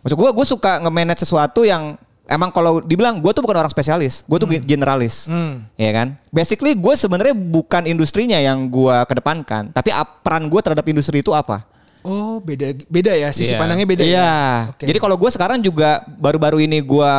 [0.00, 4.22] Maksud gua, gua suka nge-manage sesuatu yang emang kalau dibilang gua tuh bukan orang spesialis,
[4.24, 5.62] gua tuh generalis, Hmm.
[5.74, 6.18] ya kan.
[6.28, 11.30] Basically gue sebenarnya bukan industrinya yang gua kedepankan, tapi ap- peran gua terhadap industri itu
[11.30, 11.62] apa?
[12.00, 13.60] Oh, beda beda ya, sisi Iya.
[13.60, 14.16] pandangnya beda Iya.
[14.16, 14.32] ya.
[14.72, 14.88] Oke.
[14.88, 17.10] Jadi kalau gue sekarang juga baru-baru ini gue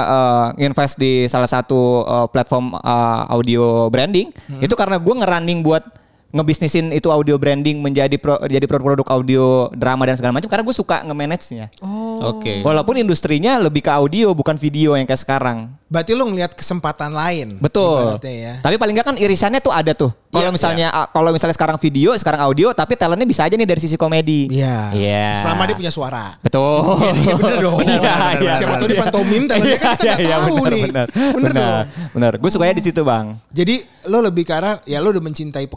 [0.57, 4.33] invest di salah satu uh, platform uh, audio branding.
[4.49, 4.57] Hmm.
[4.57, 5.85] Itu karena gue ngerunning buat
[6.31, 10.75] ngebisnisin itu audio branding menjadi pro, jadi produk-produk audio drama dan segala macam karena gue
[10.75, 11.67] suka nge-manage-nya.
[11.83, 12.37] Oh.
[12.37, 12.61] Oke.
[12.61, 15.73] Walaupun industrinya lebih ke audio bukan video yang kayak sekarang.
[15.91, 17.59] Berarti lo ngelihat kesempatan lain.
[17.59, 18.15] Betul.
[18.23, 18.63] ya.
[18.63, 20.13] Tapi paling nggak kan irisannya tuh ada tuh.
[20.31, 23.67] Kalau Iya, misalnya ah, kalau misalnya sekarang video, sekarang audio, tapi talentnya bisa aja nih
[23.67, 24.47] dari sisi komedi.
[24.47, 24.95] Iya.
[24.95, 25.27] Iya.
[25.35, 26.39] Selama dia punya suara.
[26.39, 27.03] Betul.
[27.11, 27.77] Iya bener dong.
[27.83, 28.53] Bener, Iya, bener, iya.
[28.55, 30.83] Siapa tahu di pantomim talentnya kan kita Iya, iya, tahu bener, nih.
[30.87, 31.85] Bener, Bener bener, dong.
[32.15, 32.33] bener.
[32.39, 33.25] Gue sukanya di situ bang.
[33.51, 33.75] Jadi
[34.07, 35.67] lo lebih ke arah ya lo udah mencintai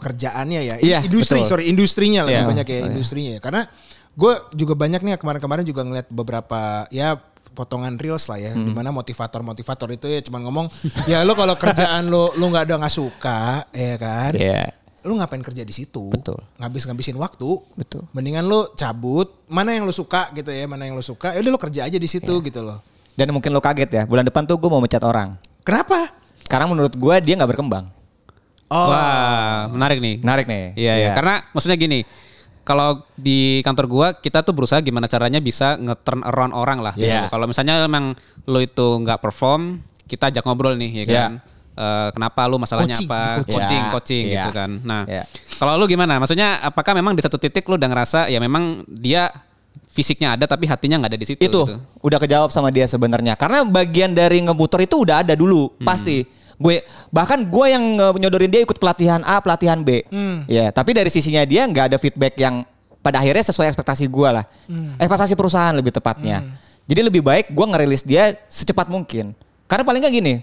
[0.45, 0.75] pekerjaannya ya.
[0.79, 1.49] Iya, industri betul.
[1.49, 2.47] sorry industrinya lebih Iya.
[2.47, 3.31] banyak ya industrinya.
[3.31, 3.39] ya.
[3.41, 3.61] Karena
[4.13, 7.17] gue juga banyak nih kemarin-kemarin juga ngeliat beberapa ya
[7.51, 8.67] potongan reels lah ya Hmm.
[8.67, 10.67] di mana motivator-motivator itu ya cuman ngomong
[11.11, 14.75] ya lo kalau kerjaan lo lo nggak ada nggak suka ya kan Iya.
[15.05, 16.09] lu ngapain kerja di situ?
[16.09, 16.41] Betul.
[16.57, 17.45] Ngabis-ngabisin waktu.
[17.77, 18.09] Betul.
[18.09, 21.29] Mendingan lu cabut, mana yang lu suka gitu ya, mana yang lu suka.
[21.29, 22.45] Ya udah lu kerja aja di situ Iya.
[22.49, 22.81] gitu loh.
[23.13, 25.37] Dan mungkin lo kaget ya, bulan depan tuh gue mau mecat orang.
[25.61, 26.09] Kenapa?
[26.49, 27.85] Karena menurut gue dia nggak berkembang.
[28.75, 28.91] Oh.
[28.91, 30.15] Wah, menarik nih.
[30.19, 30.63] Menarik nih.
[30.75, 31.09] Iya, iya.
[31.15, 32.03] Karena maksudnya gini,
[32.61, 36.93] kalau di kantor gua kita tuh berusaha gimana caranya bisa nge-turn around orang lah.
[36.99, 37.23] Iya.
[37.25, 37.31] Gitu.
[37.31, 38.11] Kalau misalnya memang
[38.43, 41.15] lo itu nggak perform, kita ajak ngobrol nih ya Iya.
[41.15, 41.33] kan.
[41.75, 43.21] Eh, kenapa lu masalahnya Coaching, apa?
[43.23, 43.51] di coaching.
[43.51, 44.35] Coaching, Iya, coaching iya.
[44.39, 44.71] gitu kan.
[44.83, 45.23] Nah, Iya.
[45.59, 46.19] kalau lu gimana?
[46.19, 49.27] Maksudnya apakah memang di satu titik lu udah ngerasa ya memang dia
[49.91, 51.79] fisiknya ada tapi hatinya nggak ada di situ itu gitu.
[51.99, 53.35] udah kejawab sama dia sebenarnya.
[53.35, 55.83] Karena bagian dari ngebutor itu udah ada dulu, Hmm.
[55.83, 56.23] pasti.
[56.55, 57.83] Gue bahkan gue yang
[58.15, 60.03] nyodorin dia ikut pelatihan A, pelatihan B.
[60.07, 60.47] Hmm.
[60.47, 62.63] Ya, tapi dari sisinya dia nggak ada feedback yang
[63.03, 64.45] pada akhirnya sesuai ekspektasi gue lah.
[64.65, 64.95] Hmm.
[64.97, 66.41] Ekspektasi perusahaan lebih tepatnya.
[66.85, 69.33] Jadi lebih baik gue ngerilis dia secepat mungkin.
[69.65, 70.35] Karena paling nggak gini,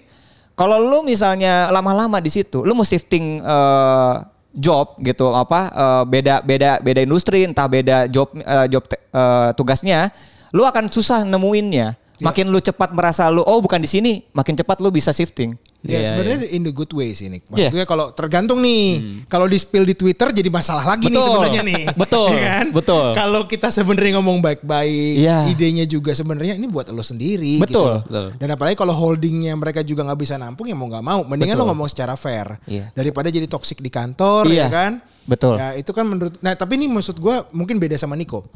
[0.53, 4.15] kalau lu misalnya lama-lama di situ, lu mau shifting eh,
[4.53, 10.11] job gitu apa eh, beda beda beda industri entah beda job eh, job eh, tugasnya,
[10.53, 11.97] lu akan susah nemuinnya.
[11.97, 12.29] Ya.
[12.29, 15.55] Makin lu cepat merasa lu oh bukan di sini, makin cepat lu bisa shifting.
[15.83, 17.43] Ya Iya, sebenarnya in the good way sih Nick.
[17.51, 17.67] Iya.
[17.67, 21.27] Maksudnya kalau tergantung nih, kalau di spill di Twitter jadi masalah lagi nih Betul.
[21.27, 21.83] sebenarnya nih.
[22.01, 22.29] Betul.
[22.31, 22.65] Iya kan?
[22.71, 23.05] Betul.
[23.11, 25.43] Kalau kita sebenarnya ngomong baik-baik, Iya.
[25.51, 27.59] idenya juga sebenarnya ini buat lo sendiri.
[27.59, 27.99] Betul.
[27.99, 28.07] gitu.
[28.07, 28.25] Betul.
[28.39, 31.19] Dan apalagi kalau holdingnya mereka juga nggak bisa nampung ya mau nggak mau.
[31.27, 31.67] Mendingan Betul.
[31.67, 32.87] lo ngomong secara fair Iya.
[32.95, 34.65] daripada jadi toksik di kantor Iya.
[34.65, 34.91] ya kan.
[35.27, 35.59] Betul.
[35.59, 36.39] Ya itu kan menurut.
[36.39, 38.47] Nah tapi ini maksud gue mungkin beda sama Niko.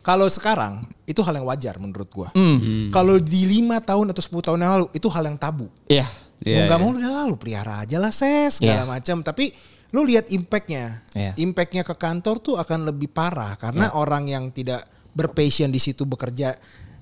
[0.00, 2.32] Kalau sekarang itu hal yang wajar menurut gua.
[2.32, 2.88] Hmm.
[2.88, 5.68] Kalau di lima tahun atau 10 tahun yang lalu itu hal yang tabu.
[5.84, 6.08] Iya.
[6.38, 6.84] Mau Iya, nggak iya.
[6.84, 8.90] mau lu udah lalu pelihara aja lah ses segala Iya.
[8.90, 9.16] macam.
[9.22, 9.50] Tapi
[9.90, 11.32] lu lihat impactnya, Iya.
[11.36, 16.54] impactnya ke kantor tuh akan lebih parah karena orang yang tidak berpassion di situ bekerja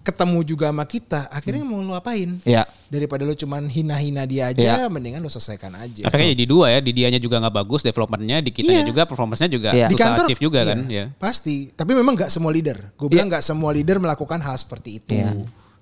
[0.06, 2.38] ketemu juga sama kita, akhirnya mau lu apain?
[2.46, 2.62] Iya.
[2.86, 4.86] Daripada lu cuman hina-hina dia aja, Iya.
[4.86, 6.06] mendingan lu selesaikan aja.
[6.06, 8.88] Efeknya jadi dua ya, di dianya juga nggak bagus developmentnya, di kitanya Iya.
[8.88, 9.90] juga performance-nya juga Iya.
[9.90, 10.78] di susah kantor achieve juga iya, kan.
[10.86, 11.04] Ya.
[11.18, 11.74] Pasti.
[11.74, 12.78] Tapi memang nggak semua leader.
[12.94, 15.10] Gue bilang nggak semua leader melakukan hal seperti itu.
[15.18, 15.34] Iya.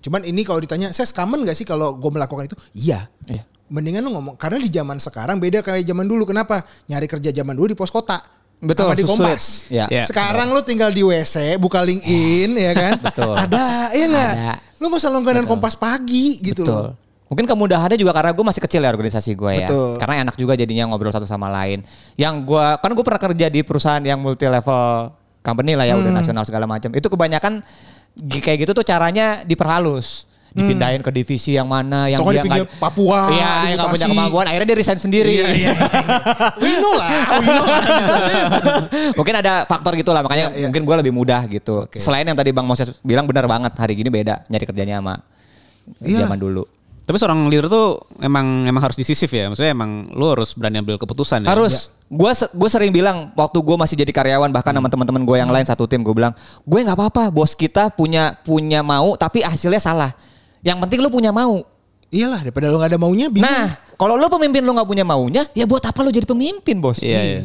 [0.04, 2.56] Cuman ini kalau ditanya, saya common nggak sih kalau gue melakukan itu?
[2.76, 3.08] Iya.
[3.24, 3.42] Iya.
[3.72, 6.28] Mendingan lu ngomong karena di zaman sekarang beda kayak zaman dulu.
[6.28, 6.60] Kenapa?
[6.84, 8.20] Nyari kerja zaman dulu di pos kota.
[8.60, 9.04] Betul, Sama di.
[9.08, 9.44] Kompas.
[9.72, 9.88] Iya.
[9.88, 10.04] Iya.
[10.04, 12.92] Sekarang lu tinggal di WC, buka LinkedIn ya kan?
[13.08, 13.32] Betul.
[13.32, 13.64] Ada,
[13.96, 14.32] iya nggak?
[14.36, 14.54] Ada.
[14.80, 16.64] Lu nggak usah langganan Kompas pagi gitu.
[16.68, 16.92] Betul.
[17.24, 19.68] Mungkin kemudahannya juga karena gue masih kecil ya organisasi gue ya.
[19.68, 19.96] Betul.
[19.96, 21.80] Karena enak juga jadinya ngobrol satu sama lain.
[22.20, 25.08] Yang gue kan gue pernah kerja di perusahaan yang multi level
[25.40, 26.20] company lah ya udah Hmm.
[26.20, 26.92] nasional segala macam.
[26.92, 27.64] Itu kebanyakan
[28.16, 30.26] kayak gitu tuh caranya diperhalus.
[30.54, 34.06] Dipindahin ke divisi yang mana yang Atau nggak dia nggak- Papua, Iya, yang nggak punya
[34.06, 34.44] kemampuan.
[34.46, 35.34] Akhirnya dia resign sendiri.
[35.34, 35.70] Iya, iya.
[36.62, 37.82] we know lah, we know lah.
[39.18, 40.66] mungkin ada faktor gitu lah makanya Iya, iya.
[40.70, 41.90] mungkin gue lebih mudah gitu.
[41.98, 45.18] Selain yang tadi Bang Moses bilang benar banget hari gini beda nyari kerjanya sama
[45.98, 46.30] Iyalah.
[46.30, 46.62] zaman dulu.
[47.04, 49.52] Tapi seorang leader tuh emang emang harus disisif ya.
[49.52, 51.52] Maksudnya emang lu harus berani ambil keputusan ya.
[51.52, 51.92] Harus.
[52.08, 55.68] Gue gue sering bilang waktu gue masih jadi karyawan bahkan sama teman-teman gue yang lain
[55.68, 56.32] satu tim gue bilang
[56.64, 60.16] gue nggak apa-apa bos kita punya punya mau tapi hasilnya salah.
[60.64, 61.60] Yang penting lu punya mau.
[62.14, 63.50] Iyalah, daripada lu nggak ada maunya, bingung.
[63.50, 67.04] Nah kalau lu pemimpin lu nggak punya maunya ya buat apa lu jadi pemimpin bos?
[67.04, 67.40] Iya, iya.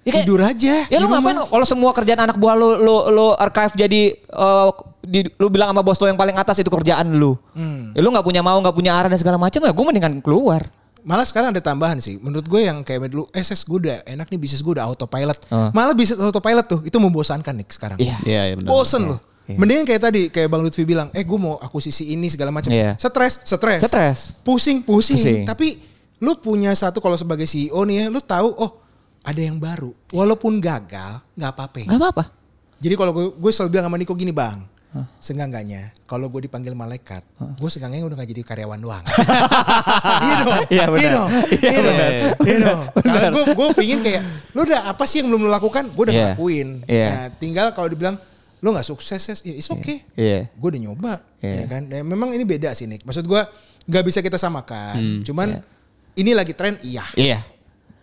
[0.00, 0.74] Ya kayak- tidur aja.
[0.88, 4.68] Ya lu ngapain kalau semua kerjaan anak buah lu lu lu archive jadi eh,
[5.00, 7.36] di, lu bilang sama bos lu yang paling atas itu kerjaan lu.
[7.52, 7.92] Hmm.
[7.92, 10.64] Ya, lu nggak punya mau, nggak punya arah dan segala macam ya gue mendingan keluar.
[11.00, 12.20] Malah sekarang ada tambahan sih.
[12.20, 15.48] Menurut gue yang kayak dulu, eh ses gue udah enak nih bisnis gue udah autopilot.
[15.48, 15.72] Ah.
[15.72, 17.96] Malah bisnis autopilot tuh itu membosankan nih sekarang.
[17.96, 18.16] Iya.
[18.24, 18.68] Iya, iya benar.
[18.68, 19.20] Bosen loh.
[19.50, 22.70] Mendingan kayak tadi kayak Bang Lutfi bilang, eh gue mau akuisisi ini segala macam.
[22.70, 22.94] Iya.
[22.94, 23.80] Stres, stres.
[23.82, 24.18] Stres.
[24.40, 25.42] Pusing, pusing, Pusing.
[25.42, 25.74] Tapi
[26.20, 28.79] lu punya satu kalau sebagai CEO nih ya, lu tahu oh
[29.20, 29.92] ada yang baru.
[30.10, 31.76] Walaupun gagal, nggak apa-apa.
[31.86, 32.24] Nggak apa-apa.
[32.80, 34.64] Jadi kalau gue, gue selalu bilang sama Niko gini bang,
[35.20, 39.04] seenggaknya kalau gue dipanggil malaikat, gue seenggaknya udah gak jadi karyawan doang.
[40.20, 41.00] Iya dong, Iya, benar.
[41.00, 41.96] iya dong, Iya, iya dong,
[42.48, 42.80] iya dong.
[42.98, 44.22] Karena gue gue pingin kayak,
[44.56, 45.92] lu udah apa sih yang belum lu lakukan?
[45.92, 46.24] Gue udah Iya.
[46.32, 46.68] ngelakuin.
[46.88, 47.08] Iya.
[47.12, 48.16] Nah, tinggal kalau dibilang
[48.60, 50.00] lu nggak sukses, ya it's okay.
[50.16, 50.48] Iya.
[50.56, 51.12] Gue udah nyoba,
[51.44, 51.52] Iya.
[51.54, 51.82] ya kan.
[51.84, 53.04] Dan memang ini beda sih Nick.
[53.04, 53.42] Maksud gue
[53.86, 54.96] nggak bisa kita samakan.
[54.96, 55.60] Hmm, Cuman iya.
[56.16, 57.04] ini lagi tren, iya.
[57.14, 57.38] Iya.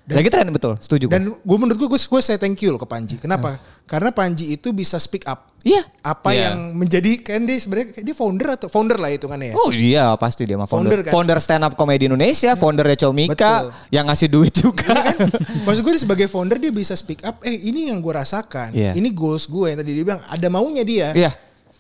[0.07, 1.11] Lagi tren betul, setuju.
[1.11, 3.19] Dan gue menurut gue, gue saya thank you loh ke Panji.
[3.19, 3.59] Kenapa?
[3.83, 5.51] Karena Panji itu bisa speak up.
[5.67, 5.83] Iya.
[5.99, 6.55] Apa Iya.
[6.55, 9.55] yang menjadi kan dia sebenarnya dia founder atau founder lah hitungannya ya.
[9.59, 11.03] Oh iya pasti dia mah founder.
[11.03, 11.43] Founder Founder, kan?
[11.43, 13.71] stand up comedy Indonesia, foundernya Comika Betul.
[13.91, 14.95] yang ngasih duit juga.
[14.95, 15.27] Iya kan?
[15.67, 17.43] Maksud gue dia sebagai founder dia bisa speak up.
[17.43, 18.71] Eh ini yang gue rasakan.
[18.71, 18.95] Iya.
[18.95, 21.11] Ini goals gue yang tadi dia bilang ada maunya dia.
[21.11, 21.31] Iya.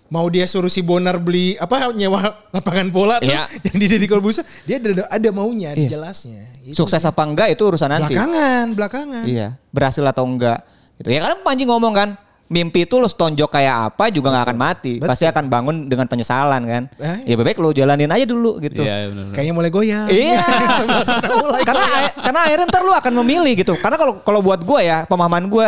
[0.07, 2.19] Mau dia suruh si Bonar beli apa nyewa
[2.55, 3.43] lapangan bola tuh Iya.
[3.67, 5.99] yang di Deddy Corbuzier, dia ada, ada maunya, Iya.
[5.99, 6.47] jelasnya.
[6.63, 8.15] Itu Sukses apa enggak itu urusan nanti.
[8.15, 9.23] belakangan, belakangan.
[9.27, 10.63] Iya, berhasil atau enggak.
[10.97, 11.11] Gitu.
[11.11, 12.09] Ya karena Panji ngomong kan,
[12.47, 14.93] mimpi itu lu tonjok kayak apa juga nggak akan mati.
[14.97, 15.09] Betul.
[15.11, 16.83] Pasti akan bangun dengan penyesalan kan.
[16.95, 18.87] Eh, Ya bebek lu jalanin aja dulu gitu.
[18.87, 19.35] Iya, benar.
[19.35, 20.07] Kayaknya mulai goyang.
[20.07, 20.39] Iya.
[21.43, 23.75] Mulai karena karena akhirnya ntar lu akan memilih gitu.
[23.75, 25.67] Karena kalau kalau buat gue ya pemahaman gue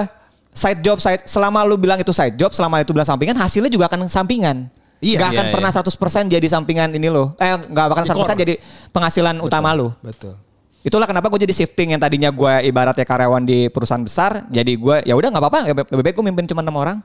[0.60, 3.88] side job side selama lu bilang itu side job selama itu bilang sampingan hasilnya juga
[3.88, 4.67] akan sampingan.
[5.00, 5.15] Iya.
[5.17, 5.80] Gak akan Iya, pernah iya.
[6.28, 7.32] 100% jadi sampingan ini lo.
[7.38, 8.36] Eh gak bakal Di 100% core.
[8.36, 8.54] jadi
[8.91, 9.95] penghasilan utama lu.
[10.04, 10.36] Betul.
[10.80, 14.95] Itulah kenapa gue jadi shifting yang tadinya gue ibaratnya karyawan di perusahaan besar, jadi gue
[15.04, 15.60] ya udah nggak apa-apa,
[15.91, 16.98] lebih baik gue mimpin cuma enam orang.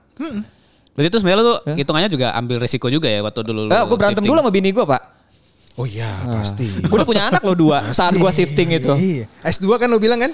[0.94, 3.82] Berarti itu sebenarnya lu tuh hitungannya juga ambil resiko juga ya waktu dulu lu Eh,
[3.84, 4.30] gue berantem shifting.
[4.30, 5.02] dulu sama bini gue pak.
[5.74, 6.70] Oh iya, pasti.
[6.80, 8.94] Gue udah punya anak lo dua saat gue shifting itu.
[8.94, 9.26] Iya.
[9.42, 10.30] S2 kan lo bilang kan?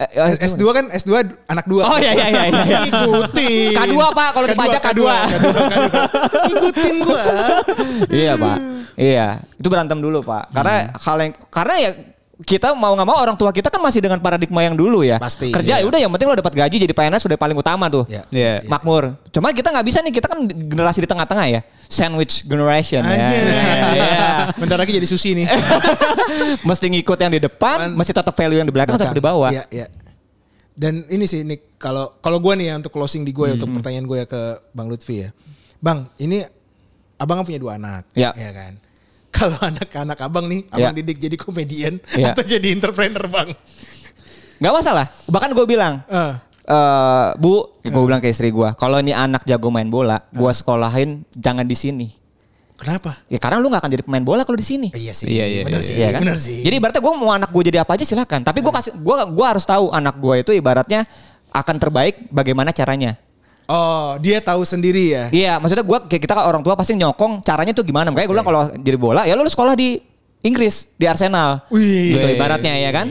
[0.00, 1.12] Eh, eh, S2 kan S2
[1.44, 1.84] anak dua.
[1.92, 2.42] Oh iya iya iya.
[2.48, 2.78] iya.
[2.88, 3.76] Ikutin.
[3.76, 5.02] K2 Pak, kalau di pajak K2.
[6.56, 7.24] Ikutin gua.
[8.08, 8.56] iya pak.
[8.96, 9.28] Iya,
[9.60, 10.48] itu berantem dulu pak.
[10.56, 11.90] Karena hal yang karena ya
[12.40, 15.20] kita mau nggak mau orang tua kita kan masih dengan paradigma yang dulu ya.
[15.20, 15.84] Pasti, Kerja iya.
[15.84, 18.08] ya udah yang penting lo dapat gaji jadi PNS sudah paling utama tuh.
[18.08, 18.24] Iya.
[18.32, 18.52] Iya.
[18.64, 19.12] Makmur.
[19.28, 21.60] Cuma kita nggak bisa nih kita kan generasi di tengah-tengah ya.
[21.90, 23.16] Sandwich generation ya.
[23.28, 24.28] Iya.
[24.60, 25.46] Bentar lagi jadi susi nih.
[26.68, 29.52] mesti ngikut yang di depan, mesti tetap value yang di belakang, tetap di bawah.
[29.52, 29.86] Iya, iya.
[30.80, 33.68] Dan ini sih Nick, kalau kalau gua nih ya untuk closing di gue ya, untuk
[33.68, 35.30] pertanyaan gue ya ke Bang Lutfi ya.
[35.76, 36.40] Bang, ini
[37.20, 38.32] abang kan punya dua anak, Iya.
[38.32, 38.72] ya kan?
[39.40, 41.00] Kalau anak-anak abang nih, abang Iya.
[41.00, 42.36] didik jadi komedian Iya.
[42.36, 43.48] atau jadi entrepreneur bang?
[44.60, 45.08] Gak masalah.
[45.24, 46.32] Bahkan gue bilang, Eh.
[46.68, 51.24] eh Bu, gue bilang ke istri gue, kalau ini anak jago main bola, gue sekolahin
[51.32, 52.08] jangan di sini.
[52.80, 53.12] Kenapa?
[53.28, 54.88] Ya karena lu nggak akan jadi pemain bola kalau di sini.
[54.96, 56.20] Iya sih, Iya, iya, benar iya, sih, Iya kan?
[56.24, 56.64] benar sih.
[56.64, 58.40] Jadi ibaratnya gue mau anak gue jadi apa aja silakan.
[58.40, 61.04] Tapi gue kasih gue gua harus tahu anak gue itu ibaratnya
[61.52, 63.20] akan terbaik bagaimana caranya.
[63.70, 65.24] Oh, dia tahu sendiri ya.
[65.30, 68.10] Iya, maksudnya gua kayak kita kan orang tua pasti nyokong caranya tuh gimana.
[68.10, 70.02] Makanya gue bilang kalau jadi bola ya lu sekolah di
[70.40, 71.62] Inggris di Arsenal.
[71.68, 72.16] Wih.
[72.16, 73.06] gitu ibaratnya ya kan.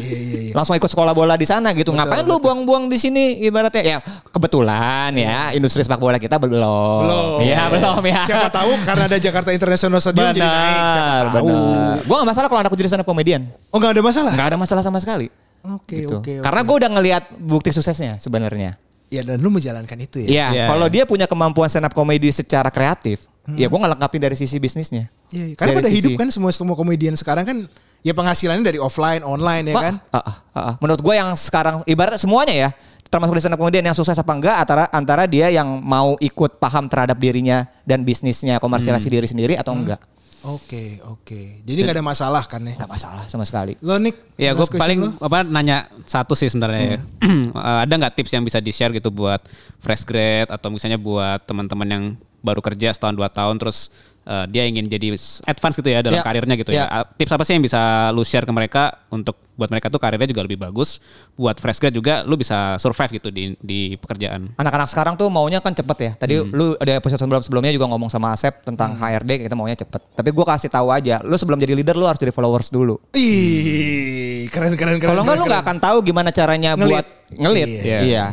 [0.52, 1.94] Langsung ikut sekolah bola di sana gitu.
[1.94, 3.98] Ngapain lu buang-buang di sini ibaratnya ya
[4.34, 6.60] kebetulan ya industri sepak bola kita belum.
[7.06, 7.40] Belum.
[7.46, 8.22] Iya, belum ya.
[8.26, 10.84] Siapa tahu karena ada Jakarta International Stadium jadi naik.
[10.90, 11.48] Siapa tahu.
[11.54, 11.96] benar.
[12.04, 13.46] Gua gak masalah kalau anakku jadi sana komedian.
[13.70, 14.32] Oh nggak ada masalah?
[14.34, 15.30] Nggak ada masalah sama sekali.
[15.70, 16.18] Oke Gitu.
[16.18, 16.34] oke.
[16.42, 18.74] Karena gue udah ngelihat bukti suksesnya sebenarnya.
[19.10, 20.28] Ya dan lu menjalankan itu ya.
[20.30, 20.94] Iya, Iya, kalau iya.
[20.94, 25.10] dia punya kemampuan stand up comedy secara kreatif, ya gue ngelengkapin dari sisi bisnisnya.
[25.30, 25.56] Iya, iya.
[25.58, 27.58] Karena Dari pada sisi- hidup kan semua semua komedian sekarang kan
[28.00, 29.96] ya penghasilannya dari offline, online ya Ma- kan.
[30.08, 30.74] ah, ah, ah, ah.
[30.78, 32.70] Menurut gue yang sekarang ibarat semuanya ya,
[33.06, 36.62] termasuk di stand up comedian yang sukses apa enggak antara antara dia yang mau ikut
[36.62, 39.98] paham terhadap dirinya dan bisnisnya komersialisasi diri sendiri atau enggak.
[40.40, 41.68] Oke oke.
[41.68, 42.80] Jadi nggak ada masalah kan ya.
[42.80, 43.76] Nggak masalah sama sekali.
[43.84, 45.12] Lo Nick, Ya gue paling lo?
[45.20, 46.96] apa nanya satu sih sebenarnya.
[46.96, 47.00] ya.
[47.60, 49.44] Eh, ada nggak tips yang bisa di share gitu buat
[49.84, 52.04] fresh grad atau misalnya buat teman-teman yang
[52.40, 56.24] baru kerja setahun dua tahun terus eh, dia ingin jadi advance gitu ya dalam Ya.
[56.24, 56.84] karirnya gitu ya.
[56.84, 56.86] Ya.
[56.92, 57.80] Ah, Tips apa sih yang bisa
[58.12, 61.04] lu share ke mereka untuk buat mereka tuh karirnya juga lebih bagus.
[61.34, 64.56] Buat fresh grad juga lu bisa survive gitu di di pekerjaan.
[64.56, 66.12] Anak-anak sekarang tuh maunya kan cepet ya.
[66.16, 70.00] Tadi lu ada episode sebelum sebelumnya juga ngomong sama Asep tentang HRD kita maunya cepet.
[70.16, 72.96] Tapi gue kasih tahu aja, lu sebelum jadi leader lu harus jadi followers dulu.
[73.14, 75.12] Ih, keren keren keren.
[75.12, 76.92] Kalau enggak lu nggak akan tahu gimana caranya Ngelit.
[76.92, 77.06] buat
[77.36, 77.68] ngelit.
[77.68, 78.00] Iya, Iya.
[78.02, 78.26] iya,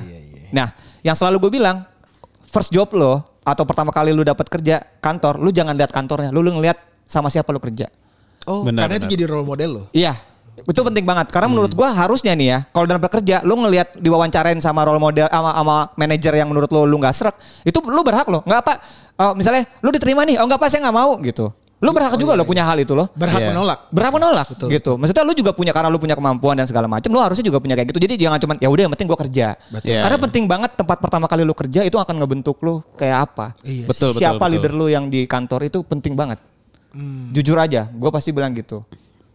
[0.52, 0.68] Nah,
[1.02, 1.82] yang selalu gue bilang,
[2.46, 6.42] first job lo atau pertama kali lu dapat kerja kantor, lu jangan lihat kantornya, lu
[6.42, 6.74] lu ngeliat
[7.06, 7.86] sama siapa lu kerja.
[8.42, 9.14] Oh, Benar, karena itu benar.
[9.14, 9.84] jadi role model lo.
[9.94, 10.18] Iya.
[10.56, 11.78] Itu penting banget karena menurut Hmm.
[11.84, 15.76] gua harusnya nih ya, kalau dalam bekerja lu ngelihat diwawancarain sama role model sama sama
[15.94, 18.40] manajer yang menurut lu lu nggak serak, itu lu berhak loh.
[18.42, 18.72] Nggak apa
[19.20, 21.52] oh, misalnya lu diterima nih, oh nggak apa saya nggak mau gitu.
[21.76, 23.04] Lu berhak juga lo punya hal itu loh.
[23.04, 23.48] Oh, iya, Berhak Iya.
[23.52, 23.78] menolak.
[23.92, 24.68] Berhak menolak Betul.
[24.72, 24.92] gitu.
[24.96, 27.76] Maksudnya lu juga punya karena lu punya kemampuan dan segala macam, lu harusnya juga punya
[27.76, 28.00] kayak gitu.
[28.00, 29.60] Jadi jangan cuma ya udah yang penting gua kerja.
[29.68, 29.92] Betul.
[29.92, 30.24] Iya, Karena iya.
[30.24, 33.52] penting banget tempat pertama kali lu kerja itu akan ngebentuk lu kayak apa.
[33.60, 33.84] Iya.
[33.92, 34.52] Betul, betul, Siapa betul.
[34.56, 36.40] leader lu yang di kantor itu penting banget.
[36.96, 37.28] Hmm.
[37.36, 38.80] Jujur aja, gue pasti bilang gitu.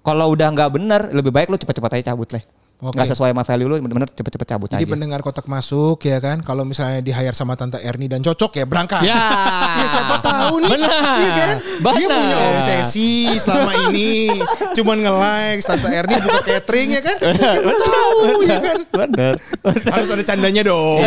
[0.02, 2.42] Kalau udah nggak bener, lebih baik lu cepet-cepet aja cabut lah.
[2.82, 2.98] Oke.
[2.98, 4.92] Nggak sesuai sama value lu, bener-bener cepet-cepet cabut Jadi aja.
[4.92, 8.66] pendengar kotak masuk ya kan, kalau misalnya di hire sama tante Erni dan cocok ya
[8.66, 9.06] berangkat.
[9.06, 9.22] Ya.
[9.72, 11.18] Ya, siapa tahu nih, Benar.
[11.18, 11.56] iya kan?
[11.62, 12.18] Dia Benar.
[12.22, 14.30] punya obsesi selama ini,
[14.74, 17.18] cuman nge-like tante Erni buka catering ya kan?
[17.22, 18.80] Siapa tahu ya kan?
[18.90, 19.34] Bener.
[19.88, 21.02] Harus ada candanya dong.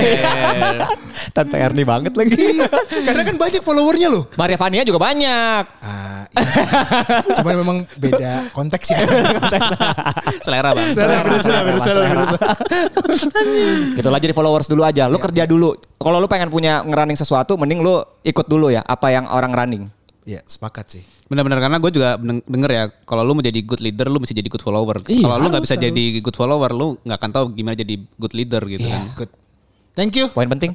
[1.30, 2.34] Tante Erni banget lagi.
[2.34, 2.66] Iya,
[3.02, 4.26] Karena kan banyak followernya loh.
[4.34, 5.64] Maria Vania juga banyak.
[5.78, 6.03] Ah, iya.
[7.34, 8.98] Cuman memang beda konteks ya.
[10.40, 10.86] Selera bang.
[10.86, 11.04] Beda,
[11.38, 12.06] salah, beda, salah.
[13.94, 15.06] Gitu lah jadi followers dulu aja.
[15.06, 15.74] Lu kerja dulu.
[15.96, 19.84] Kalau lu pengen punya ngerunning sesuatu, mending lu ikut dulu ya apa yang orang running.
[20.24, 21.02] Ya sepakat sih.
[21.24, 24.32] Benar-benar karena gue juga deng- denger ya kalau lu mau jadi good leader lu mesti
[24.32, 25.00] jadi good follower.
[25.04, 25.84] Iya, kalau lu nggak bisa harus.
[25.86, 28.92] jadi good follower lu nggak akan tahu gimana jadi good leader gitu Iya.
[28.92, 29.04] kan.
[29.16, 29.30] Good.
[29.94, 30.26] Thank you.
[30.28, 30.74] Poin penting.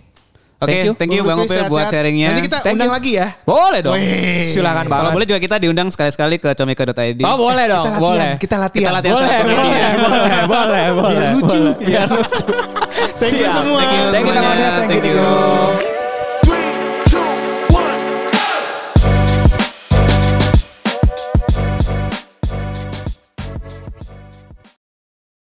[0.60, 0.93] Oke, Thank you.
[1.00, 2.36] thank you Bang Opil buat sharingnya.
[2.36, 2.98] Nanti kita Thank undang you.
[3.00, 3.28] lagi ya.
[3.48, 3.95] Boleh dong.
[3.95, 4.43] Wih.
[4.43, 5.12] Silakan Kalau banget.
[5.15, 7.22] boleh juga kita diundang sekali-sekali ke comika.id.
[7.24, 8.32] Oh boleh dong, Kita latihan, boleh.
[8.36, 8.84] kita latihan.
[8.84, 9.88] Kita latihan Boleh, boleh, media.
[9.95, 11.15] boleh, boleh, boleh.
[11.15, 11.62] Biar lucu.
[11.80, 12.43] Biar lucu.
[13.24, 13.80] Thank you semua.
[13.80, 14.34] Thank you Thank you.
[14.36, 15.15] Thank Thank you.
[15.15, 15.99] you.